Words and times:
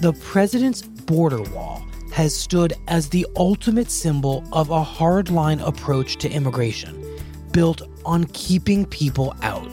the 0.00 0.14
president's 0.14 0.80
border 0.80 1.42
wall 1.42 1.84
has 2.10 2.34
stood 2.34 2.72
as 2.88 3.10
the 3.10 3.26
ultimate 3.36 3.90
symbol 3.90 4.42
of 4.50 4.70
a 4.70 4.82
hardline 4.82 5.60
approach 5.66 6.16
to 6.16 6.30
immigration, 6.30 7.04
built 7.52 7.82
on 8.06 8.24
keeping 8.32 8.86
people 8.86 9.36
out. 9.42 9.70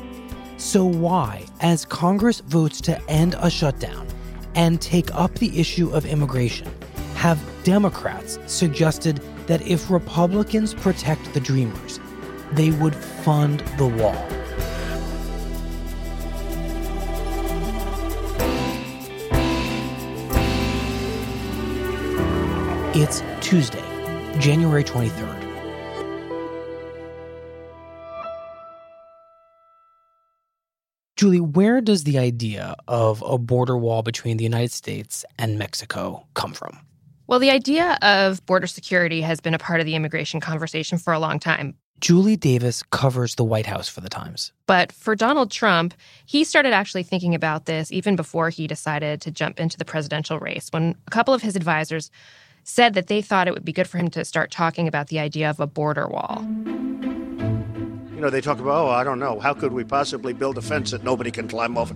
So, 0.57 0.83
why, 0.83 1.45
as 1.61 1.85
Congress 1.85 2.41
votes 2.41 2.81
to 2.81 3.01
end 3.09 3.35
a 3.39 3.49
shutdown 3.49 4.05
and 4.53 4.81
take 4.81 5.13
up 5.15 5.33
the 5.35 5.57
issue 5.57 5.89
of 5.91 6.05
immigration, 6.05 6.69
have 7.15 7.39
Democrats 7.63 8.37
suggested 8.47 9.21
that 9.47 9.65
if 9.65 9.89
Republicans 9.89 10.73
protect 10.73 11.33
the 11.33 11.39
Dreamers, 11.39 12.01
they 12.51 12.71
would 12.71 12.95
fund 12.95 13.61
the 13.77 13.87
wall? 13.87 14.27
It's 22.99 23.21
Tuesday, 23.41 23.83
January 24.39 24.83
23rd. 24.83 25.43
Julie, 31.15 31.39
where 31.39 31.79
does 31.79 32.05
the 32.05 32.17
idea 32.17 32.75
of 32.87 33.21
a 33.23 33.37
border 33.37 33.77
wall 33.77 34.01
between 34.01 34.37
the 34.37 34.43
United 34.43 34.71
States 34.71 35.23
and 35.37 35.59
Mexico 35.59 36.25
come 36.33 36.53
from? 36.53 36.79
Well, 37.27 37.37
the 37.37 37.51
idea 37.51 37.99
of 38.01 38.43
border 38.47 38.65
security 38.65 39.21
has 39.21 39.39
been 39.41 39.53
a 39.53 39.59
part 39.59 39.79
of 39.79 39.85
the 39.85 39.93
immigration 39.93 40.39
conversation 40.39 40.97
for 40.97 41.13
a 41.13 41.19
long 41.19 41.37
time. 41.37 41.75
Julie 41.99 42.35
Davis 42.35 42.81
covers 42.81 43.35
the 43.35 43.43
White 43.43 43.67
House 43.67 43.87
for 43.87 44.01
the 44.01 44.09
Times. 44.09 44.53
But 44.65 44.91
for 44.91 45.15
Donald 45.15 45.51
Trump, 45.51 45.93
he 46.25 46.43
started 46.43 46.73
actually 46.73 47.03
thinking 47.03 47.35
about 47.35 47.65
this 47.65 47.91
even 47.91 48.15
before 48.15 48.49
he 48.49 48.65
decided 48.65 49.21
to 49.21 49.29
jump 49.29 49.59
into 49.59 49.77
the 49.77 49.85
presidential 49.85 50.39
race, 50.39 50.69
when 50.71 50.95
a 51.05 51.11
couple 51.11 51.35
of 51.35 51.43
his 51.43 51.55
advisors 51.55 52.09
said 52.67 52.93
that 52.95 53.07
they 53.07 53.21
thought 53.21 53.47
it 53.47 53.53
would 53.53 53.65
be 53.65 53.71
good 53.71 53.87
for 53.87 53.97
him 53.97 54.09
to 54.09 54.25
start 54.25 54.51
talking 54.51 54.87
about 54.87 55.07
the 55.07 55.19
idea 55.19 55.49
of 55.49 55.59
a 55.59 55.65
border 55.65 56.05
wall. 56.07 56.45
You 58.13 58.21
know, 58.21 58.29
they 58.29 58.41
talk 58.41 58.59
about, 58.59 58.85
oh, 58.85 58.89
I 58.89 59.03
don't 59.03 59.19
know, 59.19 59.39
how 59.39 59.53
could 59.53 59.71
we 59.71 59.83
possibly 59.83 60.33
build 60.33 60.57
a 60.57 60.61
fence 60.61 60.91
that 60.91 61.03
nobody 61.03 61.31
can 61.31 61.47
climb 61.47 61.77
over? 61.77 61.95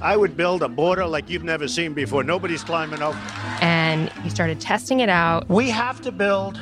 I 0.00 0.16
would 0.16 0.36
build 0.36 0.62
a 0.62 0.68
border 0.68 1.06
like 1.06 1.28
you've 1.28 1.44
never 1.44 1.68
seen 1.68 1.92
before. 1.92 2.22
Nobody's 2.22 2.64
climbing 2.64 3.02
over. 3.02 3.18
And 3.60 4.10
he 4.22 4.30
started 4.30 4.60
testing 4.60 5.00
it 5.00 5.08
out. 5.08 5.48
We 5.48 5.68
have 5.70 6.00
to 6.02 6.12
build 6.12 6.58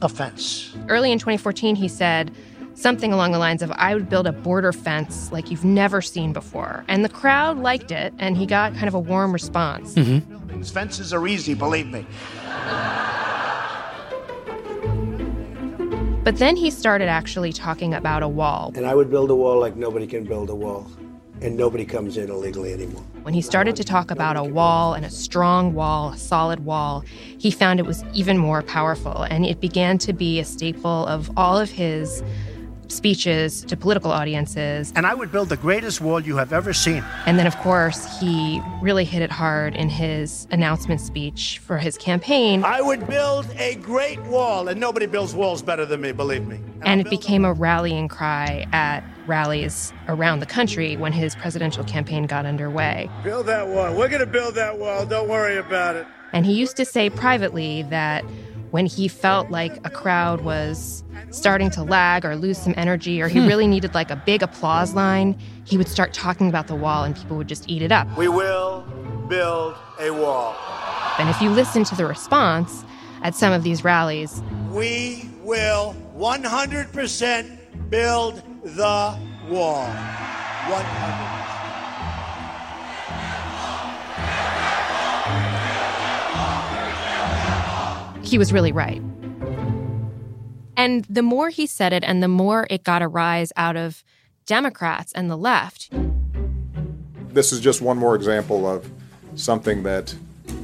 a 0.00 0.08
fence. 0.08 0.74
Early 0.88 1.12
in 1.12 1.18
2014, 1.18 1.76
he 1.76 1.88
said, 1.88 2.32
something 2.74 3.12
along 3.12 3.32
the 3.32 3.38
lines 3.38 3.62
of 3.62 3.70
I 3.72 3.94
would 3.94 4.08
build 4.08 4.26
a 4.26 4.32
border 4.32 4.72
fence 4.72 5.30
like 5.32 5.50
you've 5.50 5.64
never 5.64 6.00
seen 6.02 6.32
before. 6.32 6.84
And 6.88 7.04
the 7.04 7.08
crowd 7.08 7.58
liked 7.58 7.90
it, 7.90 8.14
and 8.18 8.36
he 8.36 8.46
got 8.46 8.74
kind 8.74 8.88
of 8.88 8.94
a 8.94 9.00
warm 9.00 9.32
response. 9.32 9.94
Mm-hmm. 9.94 10.62
Fences 10.62 11.12
are 11.12 11.26
easy, 11.26 11.54
believe 11.54 11.86
me. 11.86 12.06
But 16.24 16.36
then 16.36 16.54
he 16.54 16.70
started 16.70 17.08
actually 17.08 17.52
talking 17.52 17.94
about 17.94 18.22
a 18.22 18.28
wall. 18.28 18.70
And 18.76 18.86
I 18.86 18.94
would 18.94 19.10
build 19.10 19.30
a 19.30 19.34
wall 19.34 19.58
like 19.58 19.74
nobody 19.74 20.06
can 20.06 20.24
build 20.24 20.50
a 20.50 20.54
wall. 20.54 20.88
And 21.40 21.56
nobody 21.56 21.84
comes 21.84 22.16
in 22.16 22.30
illegally 22.30 22.72
anymore. 22.72 23.02
When 23.22 23.34
he 23.34 23.42
started 23.42 23.74
to 23.74 23.82
talk 23.82 24.12
about 24.12 24.36
a 24.36 24.44
wall 24.44 24.94
and 24.94 25.04
a 25.04 25.10
strong 25.10 25.74
wall, 25.74 26.10
a 26.12 26.16
solid 26.16 26.64
wall, 26.64 27.04
he 27.38 27.50
found 27.50 27.80
it 27.80 27.86
was 27.86 28.04
even 28.14 28.38
more 28.38 28.62
powerful. 28.62 29.24
And 29.24 29.44
it 29.44 29.60
began 29.60 29.98
to 29.98 30.12
be 30.12 30.38
a 30.38 30.44
staple 30.44 31.04
of 31.08 31.28
all 31.36 31.58
of 31.58 31.72
his 31.72 32.22
speeches 32.92 33.64
to 33.64 33.76
political 33.76 34.12
audiences. 34.12 34.92
And 34.94 35.06
I 35.06 35.14
would 35.14 35.32
build 35.32 35.48
the 35.48 35.56
greatest 35.56 36.00
wall 36.00 36.20
you 36.20 36.36
have 36.36 36.52
ever 36.52 36.72
seen. 36.72 37.04
And 37.26 37.38
then, 37.38 37.46
of 37.46 37.56
course, 37.58 38.20
he 38.20 38.60
really 38.80 39.04
hit 39.04 39.22
it 39.22 39.30
hard 39.30 39.74
in 39.74 39.88
his 39.88 40.46
announcement 40.50 41.00
speech 41.00 41.60
for 41.64 41.78
his 41.78 41.96
campaign. 41.96 42.64
I 42.64 42.80
would 42.80 43.06
build 43.08 43.46
a 43.56 43.76
great 43.76 44.20
wall, 44.24 44.68
and 44.68 44.78
nobody 44.78 45.06
builds 45.06 45.34
walls 45.34 45.62
better 45.62 45.86
than 45.86 46.00
me, 46.00 46.12
believe 46.12 46.46
me. 46.46 46.56
And, 46.56 46.84
and 46.84 47.00
it 47.00 47.10
became 47.10 47.44
a 47.44 47.52
rallying 47.52 48.08
cry 48.08 48.66
at 48.72 49.02
rallies 49.26 49.92
around 50.08 50.40
the 50.40 50.46
country 50.46 50.96
when 50.96 51.12
his 51.12 51.34
presidential 51.34 51.84
campaign 51.84 52.24
got 52.24 52.44
underway. 52.44 53.08
Build 53.22 53.46
that 53.46 53.68
wall. 53.68 53.96
We're 53.96 54.08
going 54.08 54.20
to 54.20 54.26
build 54.26 54.54
that 54.56 54.78
wall. 54.78 55.06
Don't 55.06 55.28
worry 55.28 55.56
about 55.56 55.96
it. 55.96 56.06
And 56.32 56.46
he 56.46 56.54
used 56.54 56.76
to 56.78 56.84
say 56.84 57.10
privately 57.10 57.82
that 57.84 58.24
when 58.72 58.86
he 58.86 59.06
felt 59.06 59.50
like 59.50 59.76
a 59.86 59.90
crowd 59.90 60.40
was 60.40 61.04
starting 61.30 61.70
to 61.70 61.82
lag 61.82 62.24
or 62.24 62.34
lose 62.34 62.56
some 62.56 62.72
energy 62.78 63.20
or 63.20 63.28
he 63.28 63.38
hmm. 63.38 63.46
really 63.46 63.66
needed 63.66 63.94
like 63.94 64.10
a 64.10 64.16
big 64.16 64.42
applause 64.42 64.94
line, 64.94 65.38
he 65.64 65.76
would 65.76 65.88
start 65.88 66.14
talking 66.14 66.48
about 66.48 66.66
the 66.66 66.74
wall 66.74 67.04
and 67.04 67.14
people 67.14 67.36
would 67.36 67.48
just 67.48 67.68
eat 67.68 67.82
it 67.82 67.92
up. 67.92 68.08
We 68.16 68.28
will 68.28 68.80
build 69.28 69.74
a 70.00 70.10
wall. 70.10 70.56
And 71.18 71.28
if 71.28 71.40
you 71.42 71.50
listen 71.50 71.84
to 71.84 71.94
the 71.94 72.06
response 72.06 72.82
at 73.22 73.34
some 73.34 73.52
of 73.52 73.62
these 73.62 73.84
rallies, 73.84 74.42
we 74.70 75.28
will 75.42 75.94
100% 76.16 77.90
build 77.90 78.42
the 78.64 79.18
wall. 79.50 79.86
100 79.86 81.41
he 88.32 88.38
was 88.38 88.50
really 88.50 88.72
right. 88.72 89.02
And 90.74 91.04
the 91.04 91.22
more 91.22 91.50
he 91.50 91.66
said 91.66 91.92
it, 91.92 92.02
and 92.02 92.22
the 92.22 92.28
more 92.28 92.66
it 92.70 92.82
got 92.82 93.02
a 93.02 93.06
rise 93.06 93.52
out 93.56 93.76
of 93.76 94.02
Democrats 94.46 95.12
and 95.12 95.30
the 95.30 95.36
left. 95.36 95.90
This 97.28 97.52
is 97.52 97.60
just 97.60 97.82
one 97.82 97.98
more 97.98 98.14
example 98.14 98.66
of 98.66 98.90
something 99.34 99.82
that 99.82 100.14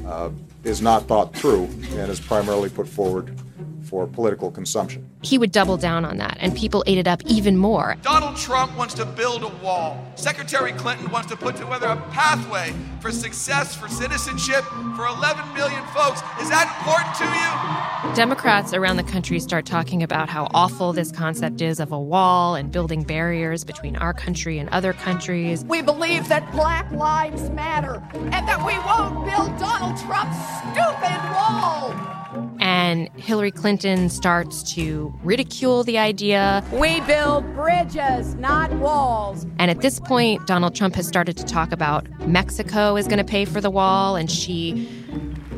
uh, 0.07 0.31
is 0.65 0.81
not 0.81 1.07
thought 1.07 1.37
through 1.37 1.65
and 1.91 2.11
is 2.11 2.21
primarily 2.21 2.71
put 2.71 2.89
forward 2.89 3.39
for 3.83 4.07
political 4.07 4.51
consumption. 4.51 5.08
He 5.23 5.37
would 5.37 5.51
double 5.51 5.77
down 5.77 6.05
on 6.05 6.19
that, 6.19 6.37
and 6.41 6.57
people 6.57 6.85
ate 6.87 6.99
it 6.99 7.09
up 7.09 7.25
even 7.25 7.57
more. 7.57 7.97
Donald 8.03 8.37
Trump 8.37 8.77
wants 8.77 8.95
to 8.95 9.05
build 9.05 9.43
a 9.43 9.49
wall. 9.65 10.05
Secretary 10.15 10.73
Clinton 10.73 11.11
wants 11.11 11.29
to 11.31 11.37
put 11.37 11.57
together 11.57 11.89
a 11.89 11.97
pathway 12.13 12.73
for 13.01 13.11
success, 13.11 13.75
for 13.75 13.89
citizenship, 13.89 14.65
for 14.95 15.07
11 15.07 15.53
million 15.55 15.83
folks. 15.87 16.21
Is 16.41 16.49
that 16.51 16.73
important 16.79 17.15
to 17.17 18.09
you? 18.09 18.15
Democrats 18.15 18.73
around 18.73 18.97
the 18.97 19.03
country 19.03 19.41
start 19.41 19.67
talking 19.67 20.03
about 20.03 20.29
how 20.29 20.49
awful 20.55 20.93
this 20.93 21.11
concept 21.11 21.61
is 21.61 21.81
of 21.81 21.91
a 21.91 21.99
wall 21.99 22.55
and 22.55 22.71
building 22.71 23.03
barriers 23.03 23.65
between 23.65 23.97
our 23.97 24.15
country 24.15 24.59
and 24.59 24.69
other 24.71 24.93
countries. 24.93 25.65
We 25.65 25.83
believe 25.83 26.29
that 26.29 26.51
Black 26.53 26.91
Lives 26.93 27.51
Matter 27.51 28.03
and 28.15 28.47
that 28.47 28.65
we 28.65 28.79
won't 28.87 29.25
build 29.27 29.59
Donald 29.59 29.99
Trump's 29.99 30.39
stupid 30.59 31.19
wall. 31.35 32.18
And 32.61 33.09
Hillary 33.17 33.51
Clinton 33.51 34.09
starts 34.09 34.63
to 34.75 35.15
ridicule 35.23 35.85
the 35.85 35.99
idea. 35.99 36.65
We 36.73 37.01
build 37.03 37.45
bridges, 37.55 38.35
not 38.37 38.73
walls. 38.73 39.47
And 39.59 39.71
at 39.71 39.81
this 39.81 40.01
point, 40.01 40.47
Donald 40.47 40.75
Trump 40.75 40.95
has 40.95 41.07
started 41.07 41.37
to 41.37 41.45
talk 41.45 41.73
about 41.73 42.09
Mexico 42.27 42.97
is 42.97 43.07
going 43.07 43.19
to 43.19 43.25
pay 43.25 43.45
for 43.45 43.61
the 43.61 43.71
wall, 43.71 44.17
and 44.17 44.31
she 44.31 44.89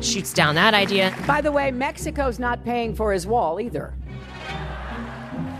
shoots 0.01 0.33
down 0.33 0.55
that 0.55 0.73
idea. 0.73 1.15
By 1.27 1.41
the 1.41 1.51
way, 1.51 1.71
Mexico's 1.71 2.39
not 2.39 2.63
paying 2.63 2.95
for 2.95 3.13
his 3.13 3.27
wall 3.27 3.59
either. 3.59 3.93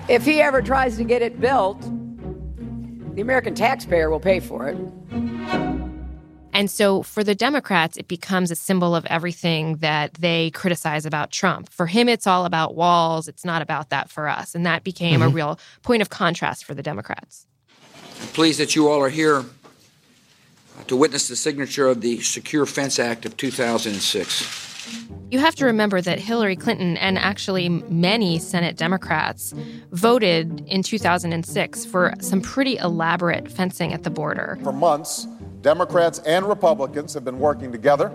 If 0.09 0.25
he 0.25 0.41
ever 0.41 0.61
tries 0.61 0.97
to 0.97 1.03
get 1.03 1.21
it 1.21 1.39
built, 1.39 1.81
the 3.15 3.21
American 3.21 3.53
taxpayer 3.55 4.09
will 4.09 4.19
pay 4.19 4.39
for 4.39 4.67
it. 4.67 4.77
And 6.53 6.69
so 6.69 7.01
for 7.03 7.23
the 7.23 7.35
Democrats, 7.35 7.97
it 7.97 8.07
becomes 8.07 8.51
a 8.51 8.55
symbol 8.55 8.95
of 8.95 9.05
everything 9.05 9.77
that 9.77 10.13
they 10.15 10.51
criticize 10.51 11.05
about 11.05 11.31
Trump. 11.31 11.69
For 11.69 11.87
him, 11.87 12.09
it's 12.09 12.27
all 12.27 12.45
about 12.45 12.75
walls. 12.75 13.27
It's 13.27 13.45
not 13.45 13.61
about 13.61 13.89
that 13.89 14.09
for 14.09 14.27
us. 14.27 14.53
And 14.53 14.65
that 14.65 14.83
became 14.83 15.21
mm-hmm. 15.21 15.29
a 15.29 15.33
real 15.33 15.59
point 15.83 16.01
of 16.01 16.09
contrast 16.09 16.65
for 16.65 16.73
the 16.73 16.83
Democrats. 16.83 17.47
I'm 18.21 18.27
pleased 18.27 18.59
that 18.59 18.75
you 18.75 18.89
all 18.89 19.01
are 19.01 19.09
here 19.09 19.45
to 20.87 20.95
witness 20.95 21.27
the 21.27 21.35
signature 21.35 21.87
of 21.87 22.01
the 22.01 22.19
Secure 22.21 22.65
Fence 22.65 22.99
Act 22.99 23.25
of 23.25 23.37
2006. 23.37 24.69
You 25.29 25.39
have 25.39 25.55
to 25.55 25.65
remember 25.65 26.01
that 26.01 26.19
Hillary 26.19 26.55
Clinton 26.55 26.97
and 26.97 27.17
actually 27.17 27.69
many 27.69 28.39
Senate 28.39 28.75
Democrats 28.75 29.53
voted 29.91 30.65
in 30.67 30.83
2006 30.83 31.85
for 31.85 32.13
some 32.19 32.41
pretty 32.41 32.77
elaborate 32.77 33.49
fencing 33.49 33.93
at 33.93 34.03
the 34.03 34.09
border. 34.09 34.57
For 34.63 34.73
months, 34.73 35.27
Democrats 35.61 36.19
and 36.19 36.47
Republicans 36.47 37.13
have 37.13 37.23
been 37.23 37.39
working 37.39 37.71
together 37.71 38.11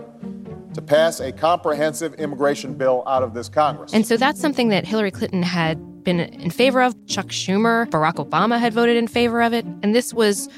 to 0.73 0.81
pass 0.81 1.19
a 1.19 1.31
comprehensive 1.31 2.13
immigration 2.15 2.73
bill 2.73 3.03
out 3.07 3.23
of 3.23 3.33
this 3.33 3.49
Congress. 3.49 3.93
And 3.93 4.05
so 4.05 4.17
that's 4.17 4.39
something 4.39 4.69
that 4.69 4.85
Hillary 4.85 5.11
Clinton 5.11 5.43
had 5.43 6.03
been 6.03 6.19
in 6.19 6.51
favor 6.51 6.81
of. 6.81 6.93
Chuck 7.07 7.27
Schumer, 7.27 7.85
Barack 7.87 8.15
Obama 8.15 8.59
had 8.59 8.73
voted 8.73 8.97
in 8.97 9.07
favor 9.07 9.41
of 9.41 9.53
it. 9.53 9.65
And 9.81 9.95
this 9.95 10.13
was 10.13 10.49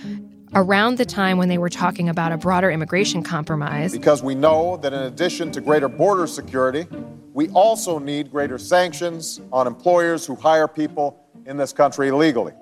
around 0.56 0.97
the 0.97 1.06
time 1.06 1.38
when 1.38 1.47
they 1.47 1.57
were 1.57 1.69
talking 1.69 2.09
about 2.09 2.31
a 2.31 2.38
broader 2.38 2.71
immigration 2.71 3.24
compromise. 3.24 3.92
Because 3.92 4.24
we 4.24 4.33
know 4.33 4.77
that 4.77 4.94
in 4.94 5.03
addition 5.03 5.51
to 5.51 5.62
greater 5.62 5.88
border 5.88 6.25
security, 6.25 6.88
we 7.33 7.50
also 7.50 8.00
need 8.00 8.31
greater 8.31 8.57
sanctions 8.57 9.39
on 9.53 9.68
employers 9.68 10.25
who 10.25 10.35
hire 10.35 10.68
people 10.68 11.24
in 11.45 11.56
this 11.56 11.71
country 11.71 12.09
illegally. 12.09 12.53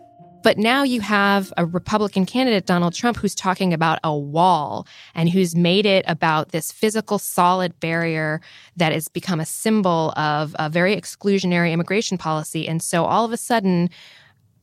But 0.48 0.58
now 0.58 0.84
you 0.84 1.02
have 1.02 1.52
a 1.58 1.66
Republican 1.66 2.26
candidate, 2.26 2.66
Donald 2.66 2.94
Trump, 2.94 3.18
who's 3.18 3.36
talking 3.36 3.74
about 3.74 4.00
a 4.02 4.16
wall 4.16 4.88
and 5.14 5.30
who's 5.30 5.58
made 5.58 5.86
it 5.86 6.06
about 6.08 6.54
this 6.54 6.72
physical, 6.72 7.20
solid 7.20 7.78
barrier 7.82 8.40
that 8.78 8.94
has 8.94 9.10
become 9.10 9.42
a 9.42 9.46
symbol 9.46 10.14
of 10.16 10.56
a 10.58 10.70
very 10.70 10.96
exclusionary 10.96 11.74
immigration 11.74 12.18
policy. 12.18 12.66
And 12.66 12.82
so 12.82 13.04
all 13.04 13.26
of 13.26 13.34
a 13.34 13.36
sudden, 13.36 13.90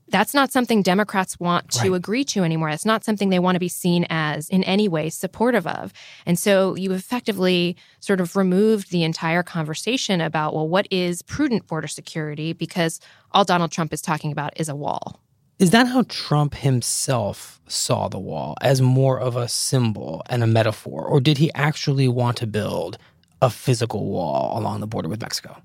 that's 0.09 0.33
not 0.33 0.51
something 0.51 0.81
Democrats 0.81 1.39
want 1.39 1.71
to 1.73 1.91
right. 1.91 1.97
agree 1.97 2.25
to 2.25 2.45
anymore. 2.45 2.71
It's 2.71 2.87
not 2.87 3.05
something 3.05 3.29
they 3.29 3.39
want 3.39 3.57
to 3.57 3.61
be 3.61 3.69
seen 3.69 4.07
as 4.09 4.49
in 4.49 4.65
any 4.65 4.89
way 4.89 5.11
supportive 5.11 5.67
of. 5.67 5.93
And 6.25 6.39
so 6.39 6.77
you 6.77 6.93
effectively 6.93 7.77
sort 8.01 8.23
of 8.23 8.37
removed 8.37 8.91
the 8.91 9.05
entire 9.05 9.43
conversation 9.43 10.23
about, 10.23 10.55
well, 10.55 10.67
what 10.67 10.89
is 10.91 11.21
prudent 11.21 11.67
border 11.67 11.89
security? 11.89 12.55
Because 12.55 13.01
all 13.33 13.45
Donald 13.45 13.71
Trump 13.71 13.93
is 13.93 14.01
talking 14.01 14.33
about 14.33 14.59
is 14.59 14.71
a 14.71 14.75
wall. 14.75 15.21
Is 15.59 15.71
that 15.71 15.87
how 15.87 16.05
Trump 16.09 16.55
himself 16.55 17.61
saw 17.69 18.09
the 18.09 18.19
wall 18.19 18.57
as 18.61 18.83
more 18.83 19.21
of 19.21 19.37
a 19.37 19.49
symbol 19.49 20.23
and 20.29 20.43
a 20.43 20.49
metaphor? 20.49 21.05
Or 21.05 21.21
did 21.21 21.39
he 21.39 21.53
actually 21.55 22.09
want 22.09 22.37
to 22.39 22.47
build 22.47 22.99
a 23.41 23.51
physical 23.51 24.07
wall 24.07 24.59
along 24.59 24.81
the 24.81 24.87
border 24.87 25.09
with 25.09 25.21
Mexico? 25.21 25.57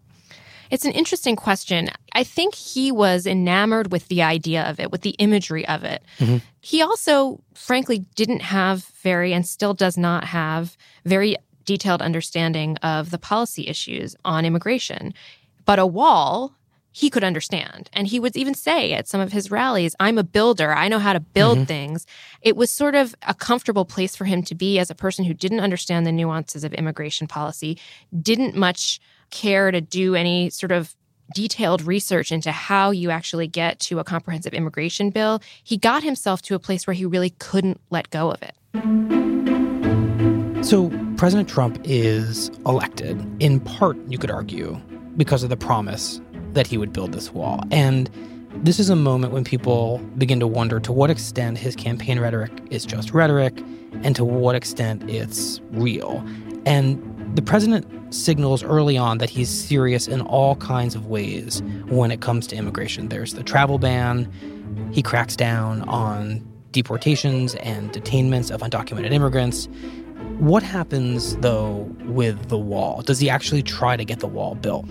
It's 0.69 0.85
an 0.85 0.91
interesting 0.91 1.35
question. 1.35 1.89
I 2.13 2.23
think 2.23 2.53
he 2.53 2.91
was 2.91 3.25
enamored 3.25 3.91
with 3.91 4.07
the 4.07 4.21
idea 4.21 4.69
of 4.69 4.79
it, 4.79 4.91
with 4.91 5.01
the 5.01 5.15
imagery 5.17 5.67
of 5.67 5.83
it. 5.83 6.03
Mm-hmm. 6.19 6.37
He 6.61 6.83
also, 6.83 7.41
frankly, 7.55 8.05
didn't 8.13 8.41
have 8.43 8.83
very, 9.01 9.33
and 9.33 9.47
still 9.47 9.73
does 9.73 9.97
not 9.97 10.25
have, 10.25 10.77
very 11.05 11.35
detailed 11.65 12.03
understanding 12.03 12.77
of 12.77 13.09
the 13.09 13.17
policy 13.17 13.67
issues 13.67 14.15
on 14.23 14.45
immigration. 14.45 15.15
But 15.65 15.79
a 15.79 15.87
wall 15.87 16.53
he 16.99 17.09
could 17.09 17.23
understand. 17.23 17.89
And 17.93 18.07
he 18.07 18.19
would 18.19 18.35
even 18.35 18.53
say 18.53 18.91
at 18.91 19.07
some 19.07 19.21
of 19.21 19.31
his 19.31 19.49
rallies, 19.49 19.95
I'm 20.01 20.17
a 20.17 20.23
builder. 20.23 20.73
I 20.73 20.89
know 20.89 20.99
how 20.99 21.13
to 21.13 21.21
build 21.21 21.59
mm-hmm. 21.59 21.65
things. 21.65 22.05
It 22.41 22.57
was 22.57 22.69
sort 22.69 22.93
of 22.93 23.15
a 23.25 23.33
comfortable 23.33 23.85
place 23.85 24.17
for 24.17 24.25
him 24.25 24.43
to 24.43 24.53
be 24.53 24.79
as 24.79 24.89
a 24.89 24.95
person 24.95 25.23
who 25.23 25.33
didn't 25.33 25.61
understand 25.61 26.05
the 26.05 26.11
nuances 26.11 26.65
of 26.65 26.73
immigration 26.73 27.25
policy, 27.25 27.79
didn't 28.21 28.53
much 28.53 28.99
care 29.29 29.71
to 29.71 29.79
do 29.79 30.13
any 30.13 30.49
sort 30.49 30.73
of 30.73 30.93
detailed 31.33 31.83
research 31.83 32.33
into 32.33 32.51
how 32.51 32.91
you 32.91 33.11
actually 33.11 33.47
get 33.47 33.79
to 33.79 33.99
a 33.99 34.03
comprehensive 34.03 34.53
immigration 34.53 35.09
bill. 35.09 35.41
He 35.63 35.77
got 35.77 36.03
himself 36.03 36.41
to 36.43 36.55
a 36.55 36.59
place 36.59 36.85
where 36.85 36.93
he 36.93 37.05
really 37.05 37.29
couldn't 37.29 37.79
let 37.91 38.09
go 38.09 38.29
of 38.29 38.43
it. 38.43 38.55
So, 40.65 40.89
President 41.15 41.47
Trump 41.47 41.79
is 41.85 42.49
elected, 42.65 43.25
in 43.41 43.61
part, 43.61 43.95
you 44.09 44.17
could 44.17 44.31
argue, 44.31 44.77
because 45.15 45.43
of 45.43 45.49
the 45.49 45.57
promise 45.57 46.19
that 46.53 46.67
he 46.67 46.77
would 46.77 46.93
build 46.93 47.11
this 47.11 47.31
wall. 47.31 47.61
And 47.71 48.09
this 48.63 48.79
is 48.79 48.89
a 48.89 48.95
moment 48.95 49.33
when 49.33 49.43
people 49.43 49.99
begin 50.17 50.39
to 50.39 50.47
wonder 50.47 50.79
to 50.79 50.91
what 50.91 51.09
extent 51.09 51.57
his 51.57 51.75
campaign 51.75 52.19
rhetoric 52.19 52.51
is 52.71 52.85
just 52.85 53.13
rhetoric 53.13 53.63
and 54.03 54.15
to 54.15 54.25
what 54.25 54.55
extent 54.55 55.07
it's 55.09 55.61
real. 55.71 56.23
And 56.65 57.01
the 57.35 57.41
president 57.41 57.85
signals 58.13 58.63
early 58.63 58.97
on 58.97 59.19
that 59.19 59.29
he's 59.29 59.49
serious 59.49 60.07
in 60.07 60.21
all 60.21 60.55
kinds 60.55 60.95
of 60.95 61.05
ways 61.05 61.61
when 61.87 62.11
it 62.11 62.21
comes 62.21 62.47
to 62.47 62.55
immigration. 62.55 63.09
There's 63.09 63.35
the 63.35 63.43
travel 63.43 63.77
ban, 63.77 64.31
he 64.91 65.01
cracks 65.01 65.35
down 65.35 65.83
on 65.83 66.45
deportations 66.71 67.55
and 67.55 67.91
detainments 67.91 68.51
of 68.51 68.61
undocumented 68.61 69.11
immigrants. 69.11 69.67
What 70.39 70.63
happens, 70.63 71.35
though, 71.37 71.89
with 72.05 72.49
the 72.49 72.57
wall? 72.57 73.01
Does 73.01 73.19
he 73.19 73.29
actually 73.29 73.63
try 73.63 73.95
to 73.95 74.05
get 74.05 74.19
the 74.19 74.27
wall 74.27 74.55
built? 74.55 74.85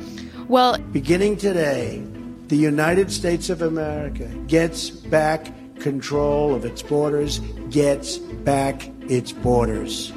Well, 0.49 0.79
beginning 0.79 1.37
today, 1.37 2.03
the 2.47 2.57
United 2.57 3.13
States 3.13 3.51
of 3.51 3.61
America 3.61 4.27
gets 4.47 4.89
back 4.89 5.53
control 5.79 6.55
of 6.55 6.65
its 6.65 6.81
borders, 6.81 7.41
gets 7.69 8.17
back 8.17 8.89
its 9.11 9.31
borders. 9.31 10.11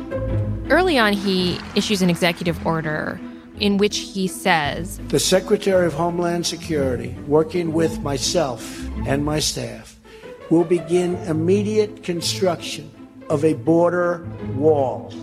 Early 0.70 0.98
on, 0.98 1.12
he 1.12 1.60
issues 1.76 2.02
an 2.02 2.10
executive 2.10 2.66
order 2.66 3.20
in 3.60 3.78
which 3.78 3.98
he 3.98 4.26
says 4.26 5.00
The 5.10 5.20
Secretary 5.20 5.86
of 5.86 5.94
Homeland 5.94 6.46
Security, 6.46 7.14
working 7.28 7.74
with 7.74 8.00
myself 8.00 8.88
and 9.06 9.26
my 9.26 9.40
staff, 9.40 10.00
will 10.50 10.64
begin 10.64 11.16
immediate 11.28 12.04
construction 12.04 12.90
of 13.30 13.44
a 13.44 13.54
border 13.56 14.26
wall 14.56 15.14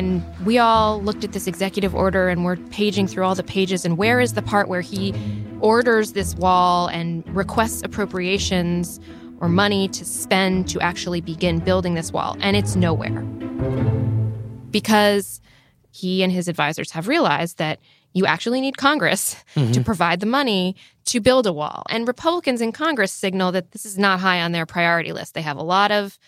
and 0.00 0.24
we 0.46 0.56
all 0.56 1.02
looked 1.02 1.24
at 1.24 1.32
this 1.32 1.46
executive 1.46 1.94
order 1.94 2.30
and 2.30 2.42
we're 2.42 2.56
paging 2.56 3.06
through 3.06 3.22
all 3.22 3.34
the 3.34 3.42
pages. 3.42 3.84
And 3.84 3.98
where 3.98 4.18
is 4.18 4.32
the 4.32 4.40
part 4.40 4.66
where 4.66 4.80
he 4.80 5.14
orders 5.60 6.14
this 6.14 6.34
wall 6.36 6.86
and 6.86 7.22
requests 7.36 7.82
appropriations 7.82 8.98
or 9.40 9.48
money 9.50 9.88
to 9.88 10.02
spend 10.06 10.70
to 10.70 10.80
actually 10.80 11.20
begin 11.20 11.58
building 11.58 11.92
this 11.92 12.12
wall? 12.14 12.34
And 12.40 12.56
it's 12.56 12.76
nowhere. 12.76 13.20
Because 14.70 15.42
he 15.90 16.22
and 16.22 16.32
his 16.32 16.48
advisors 16.48 16.92
have 16.92 17.06
realized 17.06 17.58
that 17.58 17.78
you 18.14 18.24
actually 18.24 18.62
need 18.62 18.78
Congress 18.78 19.36
mm-hmm. 19.54 19.72
to 19.72 19.82
provide 19.82 20.20
the 20.20 20.26
money 20.26 20.76
to 21.04 21.20
build 21.20 21.46
a 21.46 21.52
wall. 21.52 21.82
And 21.90 22.08
Republicans 22.08 22.62
in 22.62 22.72
Congress 22.72 23.12
signal 23.12 23.52
that 23.52 23.72
this 23.72 23.84
is 23.84 23.98
not 23.98 24.20
high 24.20 24.40
on 24.40 24.52
their 24.52 24.64
priority 24.64 25.12
list. 25.12 25.34
They 25.34 25.42
have 25.42 25.58
a 25.58 25.62
lot 25.62 25.92
of 25.92 26.18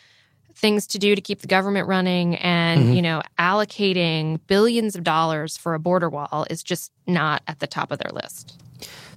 things 0.62 0.87
to 0.87 0.99
do 0.99 1.14
to 1.14 1.21
keep 1.21 1.40
the 1.40 1.47
government 1.47 1.87
running 1.87 2.37
and 2.37 2.81
mm-hmm. 2.81 2.92
you 2.95 3.02
know 3.02 3.21
allocating 3.38 4.40
billions 4.47 4.97
of 4.97 5.04
dollars 5.04 5.59
for 5.59 5.75
a 5.75 5.78
border 5.78 6.09
wall 6.09 6.47
is 6.49 6.62
just 6.62 6.90
not 7.07 7.42
at 7.49 7.59
the 7.59 7.66
top 7.66 7.92
of 7.92 7.99
their 7.99 8.12
list 8.12 8.59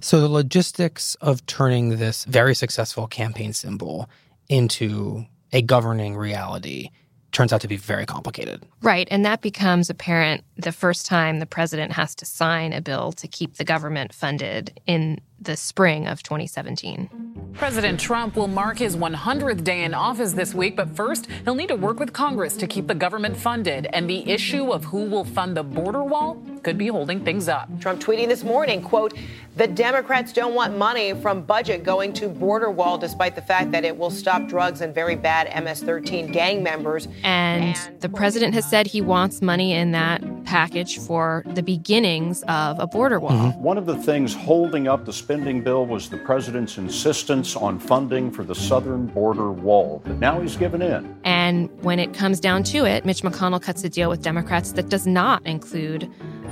so 0.01 0.19
the 0.19 0.27
logistics 0.27 1.15
of 1.15 1.45
turning 1.45 1.97
this 1.97 2.25
very 2.25 2.53
successful 2.53 3.07
campaign 3.07 3.53
symbol 3.53 4.09
into 4.49 5.25
a 5.53 5.61
governing 5.61 6.15
reality 6.15 6.89
turns 7.31 7.51
out 7.51 7.59
to 7.59 7.67
be 7.67 7.75
very 7.75 8.05
complicated. 8.05 8.63
Right. 8.81 9.09
And 9.11 9.25
that 9.25 9.41
becomes 9.41 9.89
apparent 9.89 10.43
the 10.55 10.71
first 10.71 11.05
time 11.05 11.39
the 11.39 11.45
president 11.45 11.91
has 11.91 12.15
to 12.15 12.25
sign 12.25 12.71
a 12.71 12.81
bill 12.81 13.11
to 13.13 13.27
keep 13.27 13.55
the 13.55 13.65
government 13.65 14.13
funded 14.13 14.79
in 14.87 15.19
the 15.39 15.55
spring 15.55 16.07
of 16.07 16.23
2017. 16.23 17.51
President 17.53 17.99
Trump 17.99 18.35
will 18.35 18.47
mark 18.47 18.79
his 18.79 18.97
100th 18.97 19.63
day 19.63 19.83
in 19.83 19.93
office 19.93 20.33
this 20.33 20.53
week, 20.53 20.75
but 20.75 20.89
first, 20.89 21.27
he'll 21.45 21.55
need 21.55 21.69
to 21.69 21.75
work 21.75 21.99
with 21.99 22.11
Congress 22.11 22.57
to 22.57 22.67
keep 22.67 22.87
the 22.87 22.95
government 22.95 23.37
funded. 23.37 23.87
And 23.93 24.09
the 24.09 24.29
issue 24.29 24.71
of 24.71 24.83
who 24.83 25.05
will 25.05 25.23
fund 25.23 25.55
the 25.55 25.63
border 25.63 26.03
wall 26.03 26.41
could 26.63 26.77
be 26.77 26.87
holding 26.87 27.23
things 27.23 27.47
up. 27.47 27.69
Trump 27.79 28.01
tweeting 28.01 28.27
this 28.27 28.43
morning, 28.43 28.81
quote, 28.81 29.13
the 29.55 29.67
Democrats 29.67 30.33
don't 30.33 30.53
want 30.53 30.77
money 30.77 31.13
from 31.13 31.43
budget 31.43 31.83
going 31.83 32.11
to 32.13 32.27
border 32.27 32.69
wall, 32.69 32.97
despite 32.97 33.35
the 33.35 33.41
fact 33.41 33.71
that 33.71 33.85
it 33.85 33.97
will 33.97 34.09
stop 34.09 34.47
drugs 34.47 34.81
and 34.81 34.93
very 34.93 35.15
bad 35.15 35.47
MS-13 35.63 36.33
gang 36.33 36.61
members. 36.61 37.07
And, 37.23 37.77
and 37.77 38.01
the 38.01 38.09
president 38.09 38.53
has 38.53 38.69
said 38.69 38.87
he 38.87 38.99
wants 38.99 39.41
money 39.41 39.71
in 39.71 39.91
that 39.91 40.21
package 40.43 40.99
for 40.99 41.43
the 41.45 41.63
beginnings 41.63 42.43
of 42.49 42.79
a 42.79 42.87
border 42.87 43.17
wall. 43.17 43.31
Mm-hmm. 43.31 43.63
One 43.63 43.77
of 43.77 43.85
the 43.85 43.95
things 43.95 44.33
holding 44.33 44.89
up 44.89 45.05
the 45.05 45.13
spending 45.25 45.59
bill 45.59 45.87
was 45.87 46.07
the 46.07 46.17
president's 46.17 46.77
insistence 46.77 47.55
on 47.55 47.79
funding 47.79 48.29
for 48.29 48.43
the 48.43 48.53
southern 48.53 49.07
border 49.07 49.51
wall. 49.51 50.03
But 50.05 50.19
now 50.19 50.39
he's 50.39 50.55
given 50.55 50.83
in. 50.83 51.17
And 51.23 51.67
when 51.81 51.97
it 51.97 52.13
comes 52.13 52.39
down 52.39 52.61
to 52.65 52.85
it, 52.85 53.05
Mitch 53.05 53.23
McConnell 53.23 53.59
cuts 53.59 53.83
a 53.83 53.89
deal 53.89 54.07
with 54.07 54.21
Democrats 54.21 54.73
that 54.73 54.89
does 54.89 55.07
not 55.07 55.43
include 55.47 56.07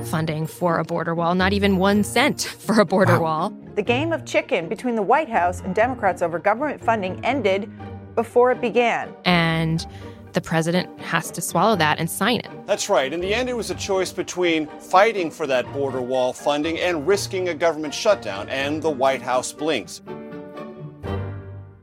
funding 0.05 0.47
for 0.47 0.79
a 0.79 0.83
border 0.83 1.13
wall, 1.13 1.35
not 1.35 1.53
even 1.53 1.77
one 1.77 2.03
cent 2.03 2.41
for 2.41 2.81
a 2.81 2.85
border 2.85 3.19
wow. 3.19 3.49
wall. 3.49 3.53
The 3.75 3.83
game 3.83 4.11
of 4.11 4.25
chicken 4.25 4.67
between 4.67 4.95
the 4.95 5.03
White 5.03 5.29
House 5.29 5.61
and 5.61 5.75
Democrats 5.75 6.23
over 6.23 6.39
government 6.39 6.83
funding 6.83 7.23
ended 7.23 7.71
before 8.15 8.51
it 8.51 8.59
began. 8.59 9.13
And 9.23 9.85
the 10.33 10.41
president 10.41 10.99
has 10.99 11.31
to 11.31 11.41
swallow 11.41 11.75
that 11.75 11.99
and 11.99 12.09
sign 12.09 12.39
it. 12.39 12.49
That's 12.65 12.89
right. 12.89 13.11
In 13.11 13.21
the 13.21 13.33
end, 13.33 13.49
it 13.49 13.57
was 13.57 13.71
a 13.71 13.75
choice 13.75 14.11
between 14.11 14.67
fighting 14.79 15.31
for 15.31 15.47
that 15.47 15.71
border 15.73 16.01
wall 16.01 16.33
funding 16.33 16.79
and 16.79 17.07
risking 17.07 17.49
a 17.49 17.53
government 17.53 17.93
shutdown, 17.93 18.49
and 18.49 18.81
the 18.81 18.89
White 18.89 19.21
House 19.21 19.53
blinks. 19.53 20.01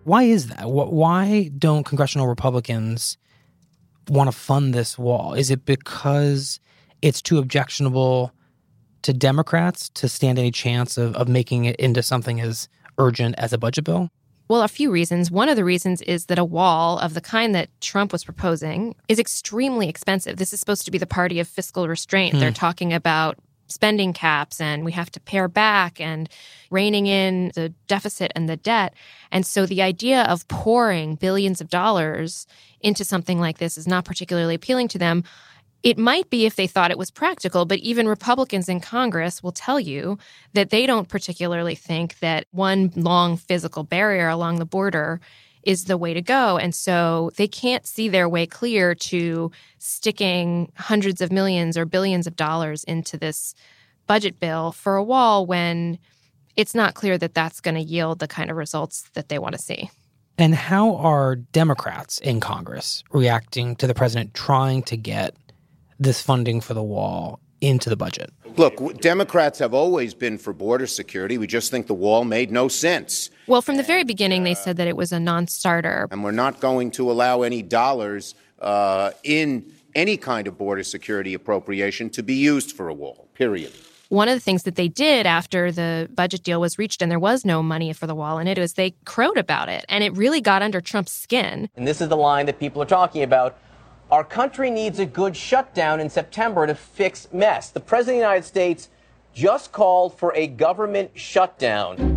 Why 0.05 0.25
is 0.25 0.49
that? 0.49 0.71
Why 0.71 1.51
don't 1.57 1.85
congressional 1.85 2.27
Republicans 2.27 3.17
want 4.09 4.31
to 4.31 4.37
fund 4.37 4.75
this 4.75 4.99
wall? 4.99 5.35
Is 5.35 5.51
it 5.51 5.65
because 5.65 6.59
it's 7.03 7.23
too 7.23 7.39
objectionable 7.39 8.33
to 9.03 9.13
Democrats 9.13 9.89
to 9.91 10.09
stand 10.09 10.39
any 10.39 10.51
chance 10.51 10.99
of, 10.99 11.15
of 11.17 11.29
making 11.29 11.65
it 11.65 11.77
into 11.77 12.03
something 12.03 12.41
as 12.41 12.69
urgent 12.99 13.35
as 13.39 13.53
a 13.53 13.59
budget 13.59 13.85
bill? 13.85 14.11
Well, 14.51 14.63
a 14.63 14.69
few 14.69 14.91
reasons. 14.91 15.31
One 15.31 15.49
of 15.49 15.55
the 15.55 15.63
reasons 15.63 16.03
is 16.03 16.27
that 16.27 16.37
a 16.37 16.45
wall 16.45 16.99
of 16.99 17.15
the 17.15 17.21
kind 17.21 17.55
that 17.55 17.69
Trump 17.81 18.11
was 18.11 18.25
proposing 18.25 18.97
is 19.07 19.21
extremely 19.21 19.89
expensive. 19.89 20.39
This 20.39 20.53
is 20.53 20.59
supposed 20.59 20.85
to 20.87 20.91
be 20.91 20.99
the 20.99 21.07
party 21.07 21.39
of 21.39 21.47
fiscal 21.47 21.87
restraint. 21.87 22.35
Hmm. 22.35 22.41
They're 22.41 22.51
talking 22.51 22.93
about 22.93 23.39
spending 23.69 24.13
caps 24.13 24.61
and 24.61 24.85
we 24.85 24.91
have 24.91 25.09
to 25.13 25.21
pare 25.21 25.47
back 25.47 26.01
and 26.01 26.29
reining 26.69 27.07
in 27.07 27.53
the 27.55 27.73
deficit 27.87 28.33
and 28.35 28.49
the 28.49 28.57
debt. 28.57 28.93
And 29.31 29.47
so 29.47 29.67
the 29.67 29.83
idea 29.83 30.25
of 30.25 30.49
pouring 30.49 31.15
billions 31.15 31.61
of 31.61 31.69
dollars 31.69 32.49
into 32.81 33.05
something 33.05 33.39
like 33.39 33.59
this 33.59 33.79
is 33.79 33.87
not 33.87 34.05
particularly 34.05 34.57
appealing 34.57 34.89
to 34.89 34.99
them. 34.99 35.23
It 35.83 35.99
might 35.99 36.29
be 36.29 36.45
if 36.45 36.57
they 36.57 36.67
thought 36.67 36.91
it 36.91 36.99
was 36.99 37.11
practical, 37.11 37.65
but 37.65 37.79
even 37.79 38.07
Republicans 38.07 38.69
in 38.69 38.81
Congress 38.81 39.43
will 39.43 39.53
tell 39.53 39.81
you 39.81 40.19
that 40.53 40.71
they 40.71 40.87
don't 40.87 41.09
particularly 41.09 41.75
think 41.75 42.19
that 42.19 42.47
one 42.51 42.93
long 42.97 43.37
physical 43.39 43.83
barrier 43.83 44.29
along 44.29 44.59
the 44.59 44.67
border 44.67 45.21
is 45.63 45.85
the 45.85 45.97
way 45.97 46.15
to 46.15 46.23
go. 46.23 46.59
And 46.59 46.75
so 46.75 47.31
they 47.37 47.49
can't 47.49 47.87
see 47.87 48.09
their 48.09 48.29
way 48.29 48.47
clear 48.47 48.95
to 48.95 49.51
sticking 49.79 50.73
hundreds 50.77 51.21
of 51.21 51.33
millions 51.33 51.77
or 51.77 51.85
billions 51.85 52.27
of 52.27 52.37
dollars 52.37 52.85
into 52.85 53.17
this 53.17 53.55
budget 54.07 54.41
bill 54.41 54.73
for 54.73 54.97
a 54.97 55.05
wall 55.05 55.47
when 55.47 55.99
it's 56.57 56.75
not 56.75 56.95
clear 56.95 57.17
that 57.17 57.35
that's 57.35 57.61
going 57.61 57.75
to 57.75 57.81
yield 57.81 58.19
the 58.19 58.29
kind 58.29 58.51
of 58.51 58.57
results 58.57 59.09
that 59.15 59.29
they 59.29 59.39
want 59.39 59.55
to 59.55 59.61
see. 59.61 59.91
And 60.37 60.55
how 60.55 60.97
are 60.97 61.37
Democrats 61.37 62.19
in 62.19 62.41
Congress 62.41 63.05
reacting 63.13 63.77
to 63.77 63.87
the 63.87 63.95
president 63.95 64.35
trying 64.35 64.83
to 64.85 64.97
get 64.97 65.35
this 66.01 66.21
funding 66.21 66.61
for 66.61 66.75
the 66.75 66.83
wall 66.83 67.39
into 67.61 67.89
the 67.89 67.97
budget? 67.97 68.33
Look, 68.57 69.01
Democrats 69.01 69.59
have 69.61 69.73
always 69.75 70.15
been 70.15 70.39
for 70.39 70.53
border 70.53 70.87
security. 70.87 71.39
We 71.39 71.47
just 71.47 71.71
think 71.71 71.87
the 71.87 71.95
wall 71.95 72.25
made 72.25 72.51
no 72.51 72.67
sense. 72.67 73.31
Well, 73.47 73.63
from 73.63 73.77
the 73.77 73.83
very 73.83 74.03
beginning, 74.03 74.43
they 74.43 74.55
said 74.55 74.77
that 74.79 74.89
it 74.89 74.97
was 74.97 75.13
a 75.13 75.21
non 75.21 75.47
starter. 75.47 76.09
And 76.11 76.25
we're 76.25 76.33
not 76.33 76.59
going 76.59 76.91
to 76.93 77.11
allow 77.11 77.43
any 77.43 77.63
dollars 77.63 78.35
uh, 78.61 79.13
in 79.23 79.73
any 79.95 80.17
kind 80.17 80.49
of 80.49 80.59
border 80.59 80.83
security 80.83 81.35
appropriation 81.35 82.11
to 82.11 82.23
be 82.23 82.35
used 82.35 82.73
for 82.73 82.89
a 82.89 82.95
wall, 82.95 83.29
period. 83.35 83.73
One 84.09 84.29
of 84.29 84.35
the 84.35 84.41
things 84.41 84.65
that 84.65 84.75
they 84.75 84.89
did 84.89 85.25
after 85.25 85.71
the 85.71 86.09
budget 86.13 86.43
deal 86.43 86.61
was 86.61 86.79
reached 86.79 87.01
and 87.01 87.11
there 87.11 87.21
was 87.21 87.45
no 87.45 87.63
money 87.63 87.93
for 87.93 88.09
the 88.09 88.15
wall 88.15 88.41
in 88.41 88.49
it 88.49 88.59
was 88.59 88.73
they 88.73 88.93
crowed 89.05 89.39
about 89.39 89.69
it. 89.69 89.85
And 89.89 90.03
it 90.03 90.17
really 90.17 90.41
got 90.41 90.63
under 90.63 90.81
Trump's 90.81 91.13
skin. 91.13 91.69
And 91.77 91.87
this 91.87 92.01
is 92.01 92.09
the 92.09 92.17
line 92.17 92.47
that 92.47 92.59
people 92.59 92.83
are 92.83 92.87
talking 92.87 93.23
about 93.23 93.57
our 94.11 94.25
country 94.25 94.71
needs 94.71 94.99
a 94.99 95.07
good 95.07 95.37
shutdown 95.37 96.01
in 96.01 96.11
September 96.11 96.67
to 96.67 96.75
fix 96.75 97.29
mess. 97.33 97.71
The 97.71 97.81
President 97.81 98.17
of 98.17 98.21
the 98.21 98.29
United 98.29 98.47
States 98.47 98.89
just 99.33 99.71
called 99.71 100.19
for 100.19 100.35
a 100.35 100.49
government 100.49 101.13
shutdown. 101.15 102.17